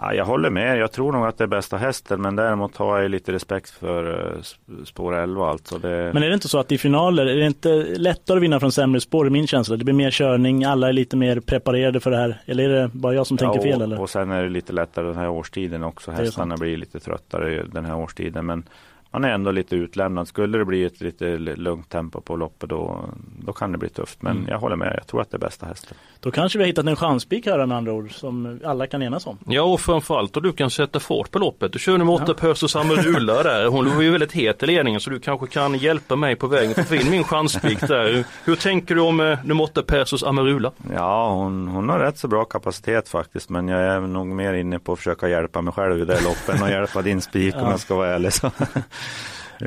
Ja, 0.00 0.14
jag 0.14 0.24
håller 0.24 0.50
med. 0.50 0.78
Jag 0.78 0.92
tror 0.92 1.12
nog 1.12 1.26
att 1.26 1.38
det 1.38 1.44
är 1.44 1.48
bästa 1.48 1.76
hästen 1.76 2.22
men 2.22 2.36
däremot 2.36 2.76
har 2.76 2.98
jag 2.98 3.10
lite 3.10 3.32
respekt 3.32 3.70
för 3.70 4.34
uh, 4.36 4.42
spår 4.84 5.14
11 5.16 5.50
alltså. 5.50 5.78
Det... 5.78 6.10
Men 6.14 6.22
är 6.22 6.28
det 6.28 6.34
inte 6.34 6.48
så 6.48 6.58
att 6.58 6.72
i 6.72 6.78
finaler 6.78 7.26
är 7.26 7.36
det 7.36 7.46
inte 7.46 7.68
lättare 7.84 8.36
att 8.36 8.42
vinna 8.42 8.60
från 8.60 8.72
sämre 8.72 9.00
spår 9.00 9.26
i 9.26 9.30
min 9.30 9.46
känsla? 9.46 9.76
Det 9.76 9.84
blir 9.84 9.94
mer 9.94 10.10
körning, 10.10 10.64
alla 10.64 10.88
är 10.88 10.92
lite 10.92 11.16
mer 11.16 11.40
preparerade 11.40 12.00
för 12.00 12.10
det 12.10 12.16
här. 12.16 12.40
Eller 12.46 12.70
är 12.70 12.82
det 12.82 12.88
bara 12.88 13.14
jag 13.14 13.26
som 13.26 13.38
ja, 13.40 13.52
tänker 13.52 13.70
fel? 13.70 13.82
Eller? 13.82 14.00
Och 14.00 14.10
sen 14.10 14.30
är 14.30 14.42
det 14.42 14.48
lite 14.48 14.72
lättare 14.72 15.06
den 15.06 15.16
här 15.16 15.28
årstiden 15.28 15.84
också. 15.84 16.10
Hästarna 16.10 16.56
blir 16.56 16.76
lite 16.76 17.00
tröttare 17.00 17.62
den 17.72 17.84
här 17.84 17.96
årstiden. 17.96 18.46
Men 18.46 18.62
man 19.10 19.24
är 19.24 19.28
ändå 19.28 19.50
lite 19.50 19.76
utlämnad. 19.76 20.28
Skulle 20.28 20.58
det 20.58 20.64
bli 20.64 20.84
ett 20.84 21.00
lite 21.00 21.38
lugnt 21.38 21.88
tempo 21.88 22.20
på 22.20 22.36
loppet 22.36 22.70
då, 22.70 23.04
då 23.44 23.52
kan 23.52 23.72
det 23.72 23.78
bli 23.78 23.88
tufft. 23.88 24.22
Men 24.22 24.36
mm. 24.36 24.48
jag 24.48 24.58
håller 24.58 24.76
med, 24.76 24.94
jag 24.96 25.06
tror 25.06 25.20
att 25.20 25.30
det 25.30 25.36
är 25.36 25.38
bästa 25.38 25.66
hästen. 25.66 25.96
Då 26.20 26.30
kanske 26.30 26.58
vi 26.58 26.64
har 26.64 26.66
hittat 26.66 26.86
en 26.86 26.96
chanspik 26.96 27.46
här 27.46 27.66
med 27.66 27.76
andra 27.76 27.92
ord 27.92 28.14
som 28.14 28.60
alla 28.64 28.86
kan 28.86 29.02
enas 29.02 29.26
om. 29.26 29.38
Ja 29.46 29.62
och 29.62 29.80
framförallt 29.80 30.36
och 30.36 30.42
du 30.42 30.52
kan 30.52 30.70
sätta 30.70 31.00
fart 31.00 31.30
på 31.30 31.38
loppet. 31.38 31.72
Du 31.72 31.78
kör 31.78 31.98
nummer 31.98 32.12
åtta 32.12 32.24
ja. 32.28 32.34
Perso 32.34 32.68
Samarula 32.68 33.42
där. 33.42 33.66
Hon 33.66 33.96
var 33.96 34.02
ju 34.02 34.10
väldigt 34.10 34.32
het 34.32 34.62
i 34.62 34.66
ledningen 34.66 35.00
så 35.00 35.10
du 35.10 35.20
kanske 35.20 35.46
kan 35.46 35.74
hjälpa 35.74 36.16
mig 36.16 36.36
på 36.36 36.46
vägen 36.46 36.74
för 36.74 36.80
att 36.80 36.88
få 36.88 36.94
in 36.94 37.10
min 37.10 37.24
chanspik 37.24 37.80
där. 37.80 38.24
Hur 38.44 38.56
tänker 38.56 38.94
du 38.94 39.00
om 39.00 39.20
eh, 39.20 39.38
nummer 39.44 39.64
åtta 39.64 39.82
Persos 39.82 40.22
Amarula? 40.22 40.72
Ja 40.94 41.32
hon, 41.32 41.68
hon 41.68 41.88
har 41.88 41.98
rätt 41.98 42.18
så 42.18 42.28
bra 42.28 42.44
kapacitet 42.44 43.08
faktiskt 43.08 43.50
men 43.50 43.68
jag 43.68 43.80
är 43.80 44.00
nog 44.00 44.26
mer 44.26 44.54
inne 44.54 44.78
på 44.78 44.92
att 44.92 44.98
försöka 44.98 45.28
hjälpa 45.28 45.62
mig 45.62 45.72
själv 45.72 46.02
i 46.02 46.04
det 46.04 46.20
loppet 46.20 46.62
och 46.62 46.70
hjälpa 46.70 47.02
din 47.02 47.20
spik 47.20 47.54
ja. 47.58 47.62
om 47.62 47.70
jag 47.70 47.80
ska 47.80 47.94
vara 47.94 48.08
ärlig. 48.08 48.32
Så. 48.32 48.50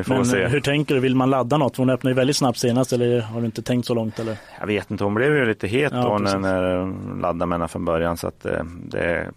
Men 0.07 0.25
se. 0.25 0.47
hur 0.47 0.61
tänker 0.61 0.95
du? 0.95 1.01
Vill 1.01 1.15
man 1.15 1.29
ladda 1.29 1.57
något? 1.57 1.77
Hon 1.77 1.89
öppnade 1.89 2.11
ju 2.11 2.15
väldigt 2.15 2.35
snabbt 2.35 2.59
senast 2.59 2.93
eller 2.93 3.21
har 3.21 3.39
du 3.39 3.45
inte 3.45 3.61
tänkt 3.61 3.85
så 3.85 3.93
långt? 3.93 4.19
Eller? 4.19 4.37
Jag 4.59 4.67
vet 4.67 4.91
inte, 4.91 5.03
hon 5.03 5.13
blev 5.13 5.35
ju 5.35 5.45
lite 5.45 5.67
het 5.67 5.93
ja, 5.95 6.01
då 6.01 6.17
när, 6.17 6.39
när 6.39 6.77
hon 6.77 7.19
laddade 7.21 7.45
med 7.45 7.59
henne 7.59 7.67
från 7.67 7.85
början 7.85 8.17
så 8.17 8.27
att 8.27 8.45
eh, 8.45 8.63
det 8.83 9.31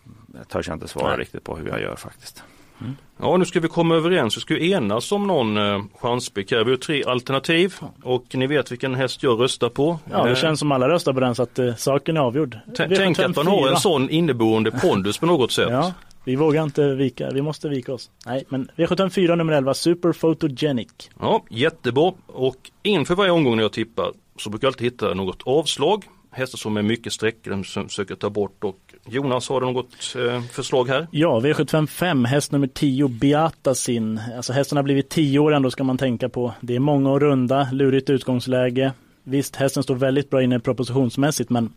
törs 0.49 0.69
jag 0.69 0.77
inte 0.77 0.89
svara 0.89 1.09
Nej. 1.09 1.19
riktigt 1.19 1.45
på 1.45 1.57
hur 1.57 1.69
jag 1.69 1.81
gör 1.81 1.97
faktiskt. 1.97 2.43
Mm. 2.81 2.97
Ja 3.21 3.37
nu 3.37 3.45
ska 3.45 3.61
vi 3.61 3.69
komma 3.69 3.95
överens, 3.95 4.37
vi 4.37 4.41
ska 4.41 4.59
enas 4.59 5.13
om 5.13 5.27
någon 5.27 5.57
eh, 5.57 5.83
chanspick 6.01 6.53
här. 6.53 6.65
Vi 6.65 6.71
har 6.71 6.77
tre 6.79 7.05
alternativ 7.05 7.75
och 8.03 8.25
ni 8.35 8.47
vet 8.47 8.73
vilken 8.73 8.95
häst 8.95 9.23
jag 9.23 9.41
röstar 9.41 9.69
på. 9.69 9.99
Ja 10.11 10.25
det 10.25 10.31
eh, 10.31 10.37
känns 10.37 10.61
som 10.61 10.73
alla 10.73 10.89
röstar 10.89 11.13
på 11.13 11.21
den 11.21 11.35
så 11.35 11.43
att 11.43 11.59
eh, 11.59 11.75
saken 11.75 12.17
är 12.17 12.21
avgjord. 12.21 12.59
Tänk 12.77 13.19
att 13.19 13.37
man 13.37 13.47
har 13.47 13.69
en 13.69 13.77
sån 13.77 14.11
inneboende 14.11 14.71
pondus 14.71 15.19
på 15.19 15.27
något 15.27 15.53
sätt. 15.53 15.69
Ja. 15.75 15.93
Vi 16.25 16.37
vågar 16.37 16.63
inte 16.63 16.95
vika, 16.95 17.31
vi 17.31 17.43
måste 17.43 17.69
vika 17.69 17.93
oss. 17.93 18.11
Nej, 18.27 18.45
men 18.49 18.71
V754 18.77 19.37
nummer 19.37 19.53
11, 19.53 19.75
Super 19.75 20.13
Photogenic. 20.13 20.89
Ja, 21.21 21.45
jättebra. 21.51 22.13
Och 22.27 22.71
inför 22.83 23.15
varje 23.15 23.31
omgång 23.31 23.57
när 23.57 23.63
jag 23.63 23.73
tippar 23.73 24.13
så 24.39 24.51
brukar 24.51 24.67
jag 24.67 24.71
alltid 24.71 24.85
hitta 24.85 25.15
något 25.15 25.43
avslag. 25.43 26.05
Hästar 26.31 26.59
som 26.59 26.77
är 26.77 26.83
mycket 26.83 27.13
sträckade, 27.13 27.65
som 27.65 27.89
försöker 27.89 28.15
ta 28.15 28.31
bort 28.31 28.65
och 28.65 28.95
Jonas, 29.09 29.49
har 29.49 29.61
du 29.61 29.67
något 29.67 30.17
eh, 30.17 30.43
förslag 30.43 30.89
här? 30.89 31.07
Ja, 31.11 31.41
V755, 31.41 32.27
häst 32.27 32.53
nummer 32.53 32.67
10, 32.67 33.09
Beatasin. 33.09 34.21
Alltså 34.37 34.53
hästen 34.53 34.77
har 34.77 34.83
blivit 34.83 35.09
10 35.09 35.39
år 35.39 35.55
ändå 35.55 35.71
ska 35.71 35.85
man 35.85 35.99
tänka 35.99 36.29
på. 36.29 36.55
Det 36.61 36.75
är 36.75 36.81
många 36.81 37.11
och 37.11 37.21
runda, 37.21 37.69
lurigt 37.73 38.11
utgångsläge. 38.11 38.93
Visst, 39.23 39.57
hästen 39.57 39.83
står 39.83 39.95
väldigt 39.95 40.31
bra 40.31 40.43
inne 40.43 40.61
propositionsmässigt 40.61 41.51
men 41.51 41.73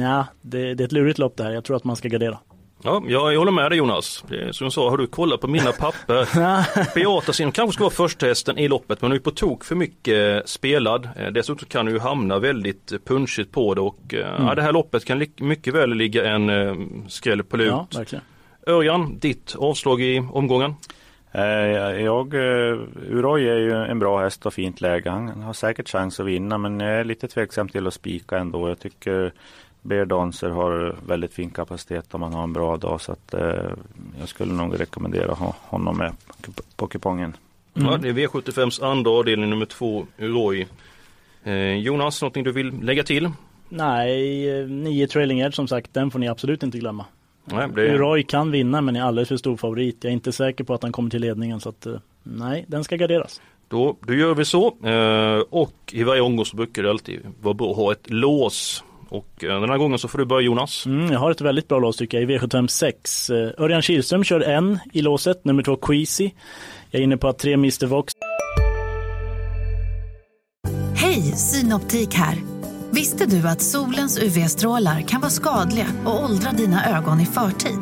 ja, 0.00 0.26
det, 0.42 0.74
det 0.74 0.82
är 0.82 0.84
ett 0.84 0.92
lurigt 0.92 1.18
lopp 1.18 1.36
det 1.36 1.42
här. 1.42 1.50
Jag 1.50 1.64
tror 1.64 1.76
att 1.76 1.84
man 1.84 1.96
ska 1.96 2.08
gardera. 2.08 2.38
Ja, 2.82 3.02
jag 3.06 3.38
håller 3.38 3.52
med 3.52 3.70
dig 3.70 3.78
Jonas. 3.78 4.24
Som 4.50 4.64
jag 4.64 4.72
sa, 4.72 4.90
har 4.90 4.96
du 4.96 5.06
kollat 5.06 5.40
på 5.40 5.48
mina 5.48 5.72
papper? 5.72 6.94
Beatasin 6.94 7.52
kanske 7.52 7.74
ska 7.74 7.84
vara 7.84 7.94
första 7.94 8.26
hästen 8.26 8.58
i 8.58 8.68
loppet 8.68 9.02
men 9.02 9.10
nu 9.10 9.16
är 9.16 9.20
på 9.20 9.30
tok 9.30 9.64
för 9.64 9.74
mycket 9.74 10.48
spelad. 10.48 11.08
Eh, 11.16 11.26
dessutom 11.26 11.68
kan 11.68 11.86
du 11.86 11.92
ju 11.92 11.98
hamna 11.98 12.38
väldigt 12.38 12.92
punchigt 13.04 13.52
på 13.52 13.74
det 13.74 13.80
och 13.80 14.14
eh, 14.14 14.34
mm. 14.34 14.46
ja, 14.46 14.54
det 14.54 14.62
här 14.62 14.72
loppet 14.72 15.04
kan 15.04 15.26
mycket 15.36 15.74
väl 15.74 15.94
ligga 15.94 16.30
en 16.30 16.50
eh, 16.50 16.74
skräll 17.08 17.42
på 17.42 17.56
lut. 17.56 17.72
Ja. 18.10 18.18
Örjan, 18.66 19.18
ditt 19.18 19.56
avslag 19.58 20.00
i 20.02 20.26
omgången? 20.32 20.74
Jag, 21.32 22.34
Uroy 22.34 23.48
är 23.48 23.56
ju 23.56 23.72
en 23.72 23.98
bra 23.98 24.22
häst 24.22 24.46
och 24.46 24.54
fint 24.54 24.80
läge. 24.80 25.10
Han 25.10 25.42
har 25.42 25.52
säkert 25.52 25.88
chans 25.88 26.20
att 26.20 26.26
vinna 26.26 26.58
men 26.58 26.80
jag 26.80 26.90
är 26.90 27.04
lite 27.04 27.28
tveksam 27.28 27.68
till 27.68 27.86
att 27.86 27.94
spika 27.94 28.38
ändå. 28.38 28.68
Jag 28.68 28.78
tycker 28.78 29.32
Bear 29.82 30.04
Dancer 30.04 30.50
har 30.50 30.96
väldigt 31.06 31.32
fin 31.32 31.50
kapacitet 31.50 32.14
om 32.14 32.20
man 32.20 32.32
har 32.32 32.42
en 32.42 32.52
bra 32.52 32.76
dag 32.76 33.00
så 33.00 33.12
att 33.12 33.34
eh, 33.34 33.70
jag 34.18 34.28
skulle 34.28 34.52
nog 34.52 34.80
rekommendera 34.80 35.32
ha 35.32 35.56
honom 35.60 35.96
med 35.96 36.12
på 36.76 36.86
kupongen. 36.86 37.36
Mm. 37.74 37.88
Ja, 37.88 37.96
det 37.96 38.08
är 38.08 38.12
V75s 38.12 38.84
andra 38.84 39.10
avdelning 39.10 39.50
nummer 39.50 39.66
två, 39.66 40.06
Roy. 40.16 40.66
Eh, 41.44 41.76
Jonas, 41.76 42.22
någonting 42.22 42.44
du 42.44 42.52
vill 42.52 42.80
lägga 42.82 43.02
till? 43.02 43.30
Nej, 43.68 44.48
eh, 44.50 44.66
nio 44.66 45.06
trailing 45.06 45.40
edge 45.40 45.54
som 45.54 45.68
sagt, 45.68 45.94
den 45.94 46.10
får 46.10 46.18
ni 46.18 46.28
absolut 46.28 46.62
inte 46.62 46.78
glömma. 46.78 47.04
Nej, 47.44 47.68
det... 47.74 47.96
Roy 47.96 48.22
kan 48.22 48.50
vinna 48.50 48.80
men 48.80 48.96
är 48.96 49.02
alldeles 49.02 49.28
för 49.28 49.36
stor 49.36 49.56
favorit. 49.56 49.96
Jag 50.00 50.10
är 50.10 50.14
inte 50.14 50.32
säker 50.32 50.64
på 50.64 50.74
att 50.74 50.82
han 50.82 50.92
kommer 50.92 51.10
till 51.10 51.20
ledningen 51.20 51.60
så 51.60 51.68
att 51.68 51.86
eh, 51.86 51.94
nej, 52.22 52.64
den 52.68 52.84
ska 52.84 52.96
garderas. 52.96 53.40
Då, 53.68 53.96
då 54.00 54.14
gör 54.14 54.34
vi 54.34 54.44
så. 54.44 54.66
Eh, 54.66 55.40
och 55.50 55.74
i 55.92 56.02
varje 56.02 56.20
omgång 56.20 56.44
så 56.44 56.56
brukar 56.56 56.82
det 56.82 56.90
alltid 56.90 57.20
vara 57.40 57.54
bra 57.54 57.70
att 57.70 57.76
ha 57.76 57.92
ett 57.92 58.10
lås 58.10 58.84
och 59.10 59.44
eh, 59.44 59.60
den 59.60 59.70
här 59.70 59.78
gången 59.78 59.98
så 59.98 60.08
får 60.08 60.18
du 60.18 60.24
börja 60.24 60.46
Jonas. 60.46 60.86
Mm, 60.86 61.12
jag 61.12 61.18
har 61.18 61.30
ett 61.30 61.40
väldigt 61.40 61.68
bra 61.68 61.78
lås 61.78 61.96
tycker 61.96 62.20
jag 62.20 62.30
i 62.30 62.38
V756. 62.38 63.32
Uh, 63.32 63.64
Örjan 63.64 63.82
Kihlström 63.82 64.24
kör 64.24 64.40
en 64.40 64.78
i 64.92 65.02
låset, 65.02 65.44
nummer 65.44 65.62
två 65.62 65.76
Queasy. 65.76 66.30
Jag 66.90 67.00
är 67.00 67.04
inne 67.04 67.16
på 67.16 67.28
att 67.28 67.38
tre 67.38 67.52
Mr 67.52 67.86
Vox. 67.86 68.12
Hej, 70.96 71.22
Synoptik 71.22 72.14
här. 72.14 72.36
Visste 72.90 73.26
du 73.26 73.48
att 73.48 73.62
solens 73.62 74.18
UV-strålar 74.18 75.00
kan 75.00 75.20
vara 75.20 75.30
skadliga 75.30 75.86
och 76.04 76.24
åldra 76.24 76.50
dina 76.50 76.98
ögon 76.98 77.20
i 77.20 77.26
förtid? 77.26 77.78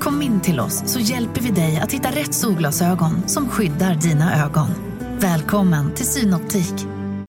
Kom 0.00 0.22
in 0.22 0.40
till 0.40 0.60
oss 0.60 0.82
så 0.86 1.00
hjälper 1.00 1.40
vi 1.40 1.50
dig 1.50 1.80
att 1.82 1.92
hitta 1.92 2.08
rätt 2.08 2.34
solglasögon 2.34 3.28
som 3.28 3.48
skyddar 3.48 3.94
dina 3.94 4.44
ögon. 4.44 4.68
Välkommen 5.18 5.94
till 5.94 6.06
Synoptik. 6.06 6.74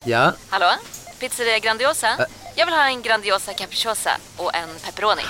Ja? 0.05 0.33
Hallå? 0.49 0.71
Pizzeria 1.19 1.59
Grandiosa? 1.59 2.07
Ä 2.07 2.42
jag 2.55 2.65
vill 2.65 2.75
ha 2.75 2.89
en 2.89 3.01
Grandiosa 3.01 3.53
capriciosa 3.53 4.09
och 4.37 4.55
en 4.55 4.69
pepperoni. 4.85 5.21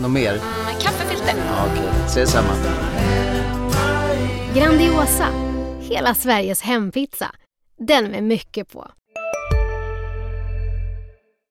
något 0.00 0.10
mer? 0.10 0.32
Mm, 0.32 0.80
kaffefilter. 0.80 1.34
Ja, 1.36 1.66
Okej, 1.66 1.88
okay. 1.88 2.06
ses 2.06 2.30
samma. 2.30 2.54
Grandiosa, 4.54 5.28
hela 5.80 6.14
Sveriges 6.14 6.62
hempizza. 6.62 7.30
Den 7.78 8.10
med 8.10 8.22
mycket 8.22 8.72
på. 8.72 8.86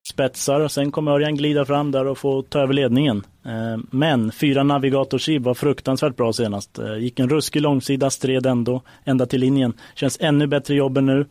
Spetsar 0.10 0.60
och 0.60 0.72
sen 0.72 0.92
kommer 0.92 1.12
Örjan 1.12 1.36
glida 1.36 1.66
fram 1.66 1.92
där 1.92 2.08
och 2.08 2.18
få 2.18 2.42
ta 2.42 2.60
över 2.60 2.74
ledningen. 2.74 3.24
Eh, 3.46 3.84
men 3.92 4.32
fyra 4.32 4.64
Navigator 4.64 5.18
Shib 5.18 5.44
var 5.44 5.54
fruktansvärt 5.54 6.16
bra 6.16 6.34
senast. 6.34 6.80
Eh, 6.80 6.98
gick 6.98 7.20
en 7.20 7.30
ruskig 7.30 7.62
långsida, 7.62 8.10
stred 8.10 8.46
ändå 8.46 8.82
ända 9.04 9.26
till 9.26 9.40
linjen. 9.40 9.74
Känns 9.96 10.18
ännu 10.22 10.48
bättre 10.48 10.76
jobb 10.76 10.98
än 10.98 11.06
nu. 11.06 11.26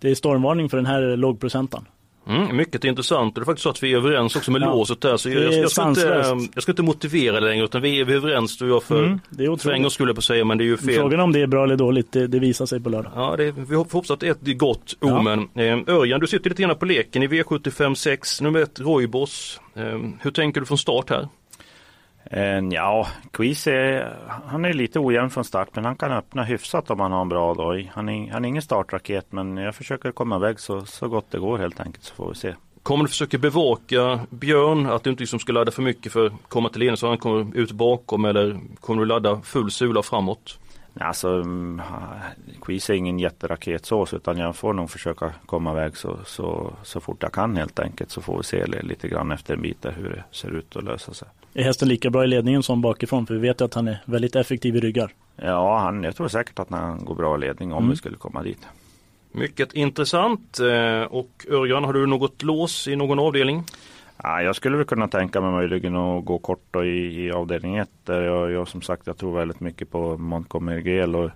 Det 0.00 0.10
är 0.10 0.14
stormvarning 0.14 0.68
för 0.68 0.76
den 0.76 0.86
här 0.86 1.16
lågprocenten. 1.16 1.86
Mm, 2.28 2.56
mycket 2.56 2.84
intressant 2.84 3.34
och 3.34 3.40
det 3.40 3.44
är 3.44 3.46
faktiskt 3.46 3.62
så 3.62 3.70
att 3.70 3.82
vi 3.82 3.92
är 3.92 3.96
överens 3.96 4.36
också 4.36 4.50
med 4.50 4.62
ja. 4.62 4.66
låset 4.66 5.00
där. 5.00 5.16
Så 5.16 5.30
jag, 5.30 5.52
jag, 5.52 5.70
ska 5.70 5.88
inte, 5.88 6.36
jag 6.54 6.62
ska 6.62 6.72
inte 6.72 6.82
motivera 6.82 7.40
det 7.40 7.46
längre 7.46 7.64
utan 7.64 7.82
vi 7.82 8.00
är, 8.00 8.04
vi 8.04 8.12
är 8.12 8.16
överens 8.16 8.58
du 8.58 8.64
och 8.64 8.70
jag 8.70 8.82
för, 8.82 9.04
mm, 9.04 9.20
det 9.30 9.44
är 9.44 9.56
för 9.56 9.70
en 9.70 9.82
gång 9.82 9.90
skulle 9.90 10.08
jag 10.08 10.16
på 10.16 10.22
säga 10.22 10.44
men 10.44 10.58
det 10.58 10.64
är 10.64 10.66
ju 10.66 10.76
fel. 10.76 10.94
Frågan 10.94 11.20
om 11.20 11.32
det 11.32 11.40
är 11.40 11.46
bra 11.46 11.64
eller 11.64 11.76
dåligt 11.76 12.12
det, 12.12 12.26
det 12.26 12.38
visar 12.38 12.66
sig 12.66 12.80
på 12.80 12.88
lördag. 12.88 13.12
Ja 13.14 13.34
det, 13.36 13.50
vi 13.50 13.74
hoppas 13.74 14.10
att 14.10 14.20
det 14.20 14.26
är 14.26 14.30
ett 14.30 14.58
gott 14.58 14.96
omen. 15.00 15.48
Ja. 15.54 15.62
Eh, 15.62 15.78
Örjan 15.86 16.20
du 16.20 16.26
sitter 16.26 16.50
lite 16.50 16.62
grann 16.62 16.78
på 16.78 16.84
leken 16.84 17.22
i 17.22 17.26
V75 17.26 17.94
6 17.94 18.40
nummer 18.40 18.60
1 18.60 18.80
Roybos. 18.80 19.60
Eh, 19.74 19.98
hur 20.20 20.30
tänker 20.30 20.60
du 20.60 20.66
från 20.66 20.78
start 20.78 21.10
här? 21.10 21.28
Eh, 22.30 22.58
ja, 22.70 23.06
Quiz 23.32 23.66
är, 23.66 24.16
han 24.46 24.64
är 24.64 24.72
lite 24.72 24.98
ojämn 24.98 25.30
från 25.30 25.44
start 25.44 25.68
men 25.74 25.84
han 25.84 25.96
kan 25.96 26.12
öppna 26.12 26.44
hyfsat 26.44 26.90
om 26.90 27.00
han 27.00 27.12
har 27.12 27.22
en 27.22 27.28
bra 27.28 27.54
dag. 27.54 27.90
Han 27.94 28.08
är, 28.08 28.32
han 28.32 28.44
är 28.44 28.48
ingen 28.48 28.62
startraket 28.62 29.26
men 29.30 29.56
jag 29.56 29.74
försöker 29.74 30.12
komma 30.12 30.36
iväg 30.36 30.60
så, 30.60 30.84
så 30.84 31.08
gott 31.08 31.30
det 31.30 31.38
går 31.38 31.58
helt 31.58 31.80
enkelt 31.80 32.04
så 32.04 32.14
får 32.14 32.28
vi 32.28 32.34
se. 32.34 32.54
Kommer 32.82 33.04
du 33.04 33.08
försöka 33.08 33.38
bevaka 33.38 34.20
Björn, 34.30 34.86
att 34.86 35.04
du 35.04 35.10
inte 35.10 35.22
liksom 35.22 35.38
ska 35.38 35.52
ladda 35.52 35.72
för 35.72 35.82
mycket 35.82 36.12
för 36.12 36.26
att 36.26 36.32
komma 36.48 36.68
till 36.68 36.80
ledning 36.80 36.96
så 36.96 37.08
han 37.08 37.18
kommer 37.18 37.56
ut 37.56 37.72
bakom 37.72 38.24
eller 38.24 38.60
kommer 38.80 39.02
du 39.02 39.06
ladda 39.06 39.40
full 39.40 39.70
sula 39.70 40.02
framåt? 40.02 40.58
Alltså, 41.00 41.28
mm, 41.28 41.82
Quiz 42.62 42.90
är 42.90 42.94
ingen 42.94 43.18
jätteraketsås 43.18 44.14
utan 44.14 44.38
jag 44.38 44.56
får 44.56 44.72
nog 44.72 44.90
försöka 44.90 45.32
komma 45.46 45.72
iväg 45.72 45.96
så, 45.96 46.18
så, 46.24 46.72
så 46.82 47.00
fort 47.00 47.22
jag 47.22 47.32
kan 47.32 47.56
helt 47.56 47.78
enkelt 47.78 48.10
så 48.10 48.22
får 48.22 48.36
vi 48.36 48.42
se 48.42 48.66
lite 48.66 49.08
grann 49.08 49.32
efter 49.32 49.54
en 49.54 49.62
bit 49.62 49.86
hur 49.96 50.10
det 50.10 50.24
ser 50.30 50.50
ut 50.50 50.76
att 50.76 50.84
lösa 50.84 51.14
sig. 51.14 51.28
Är 51.56 51.62
hästen 51.62 51.88
lika 51.88 52.10
bra 52.10 52.24
i 52.24 52.26
ledningen 52.26 52.62
som 52.62 52.80
bakifrån? 52.80 53.26
För 53.26 53.34
vi 53.34 53.40
vet 53.40 53.60
ju 53.60 53.64
att 53.64 53.74
han 53.74 53.88
är 53.88 53.98
väldigt 54.04 54.36
effektiv 54.36 54.76
i 54.76 54.80
ryggar. 54.80 55.12
Ja, 55.36 55.78
han, 55.78 56.04
jag 56.04 56.16
tror 56.16 56.28
säkert 56.28 56.58
att 56.58 56.70
han 56.70 57.04
går 57.04 57.14
bra 57.14 57.36
i 57.36 57.38
ledning 57.38 57.72
om 57.72 57.78
mm. 57.78 57.90
vi 57.90 57.96
skulle 57.96 58.16
komma 58.16 58.42
dit. 58.42 58.66
Mycket 59.32 59.72
intressant. 59.72 60.60
Eh, 60.60 61.02
och 61.02 61.46
Örjan, 61.50 61.84
har 61.84 61.92
du 61.92 62.06
något 62.06 62.42
lås 62.42 62.88
i 62.88 62.96
någon 62.96 63.18
avdelning? 63.18 63.64
Ja, 64.22 64.42
jag 64.42 64.56
skulle 64.56 64.76
väl 64.76 64.86
kunna 64.86 65.08
tänka 65.08 65.40
mig 65.40 65.50
möjligen 65.50 65.96
att 65.96 66.24
gå 66.24 66.38
kort 66.38 66.76
i, 66.76 66.88
i 67.26 67.32
avdelning 67.32 67.76
1. 67.76 67.88
Där 68.04 68.22
jag, 68.22 68.50
jag 68.50 68.68
som 68.68 68.82
sagt 68.82 69.06
jag 69.06 69.16
tror 69.16 69.38
väldigt 69.38 69.60
mycket 69.60 69.90
på 69.90 70.16
Montgomery 70.16 70.82
Gel 70.82 71.16
och 71.16 71.30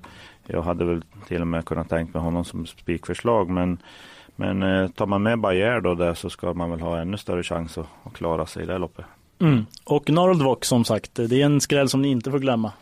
jag 0.46 0.62
hade 0.62 0.84
väl 0.84 1.02
till 1.28 1.40
och 1.40 1.46
med 1.46 1.64
kunnat 1.64 1.88
tänka 1.88 2.12
mig 2.12 2.22
honom 2.22 2.44
som 2.44 2.66
spikförslag. 2.66 3.50
Men, 3.50 3.78
men 4.36 4.62
eh, 4.62 4.88
tar 4.88 5.06
man 5.06 5.22
med 5.22 5.38
Bayer 5.38 5.80
då 5.80 5.94
där 5.94 6.14
så 6.14 6.30
ska 6.30 6.54
man 6.54 6.70
väl 6.70 6.80
ha 6.80 7.00
ännu 7.00 7.16
större 7.16 7.42
chans 7.42 7.78
att, 7.78 7.86
att 8.04 8.14
klara 8.14 8.46
sig 8.46 8.62
i 8.62 8.66
det 8.66 8.78
loppet. 8.78 9.04
Mm. 9.40 9.66
Och 9.84 10.10
Norald 10.10 10.42
Vox 10.42 10.68
som 10.68 10.84
sagt, 10.84 11.14
det 11.14 11.40
är 11.40 11.44
en 11.44 11.60
skräll 11.60 11.88
som 11.88 12.02
ni 12.02 12.08
inte 12.08 12.30
får 12.30 12.38
glömma. 12.38 12.72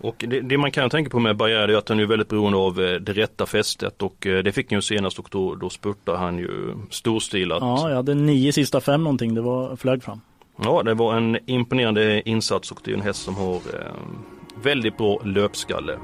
Och 0.00 0.24
det, 0.28 0.40
det, 0.40 0.58
man 0.58 0.70
kan 0.70 0.90
tänka 0.90 1.10
på 1.10 1.18
med 1.18 1.36
Bayer 1.36 1.68
är 1.68 1.76
att 1.76 1.88
han 1.88 2.00
är 2.00 2.06
väldigt 2.06 2.28
beroende 2.28 2.58
av 2.58 2.80
eh, 2.80 2.94
det 2.94 3.12
rätta 3.12 3.46
fästet 3.46 4.02
och 4.02 4.26
eh, 4.26 4.42
det 4.42 4.52
fick 4.52 4.70
han 4.70 4.78
ju 4.78 4.82
senast 4.82 5.18
och 5.18 5.28
då, 5.30 5.54
då 5.54 5.70
spurtar 5.70 6.16
han 6.16 6.38
ju 6.38 6.74
storstilat. 6.90 7.58
Ja, 7.60 7.88
jag 7.88 7.96
hade 7.96 8.14
nio 8.14 8.52
sista 8.52 8.80
fem 8.80 9.04
någonting, 9.04 9.34
det 9.34 9.40
var 9.40 9.76
flög 9.76 10.02
fram. 10.02 10.20
Ja, 10.62 10.82
det 10.82 10.94
var 10.94 11.16
en 11.16 11.38
imponerande 11.46 12.28
insats 12.28 12.72
och 12.72 12.80
det 12.84 12.90
är 12.90 12.94
en 12.94 13.02
häst 13.02 13.22
som 13.22 13.34
har 13.34 13.54
eh, 13.54 13.92
väldigt 14.62 14.96
bra 14.96 15.20
löpskalle. 15.24 15.98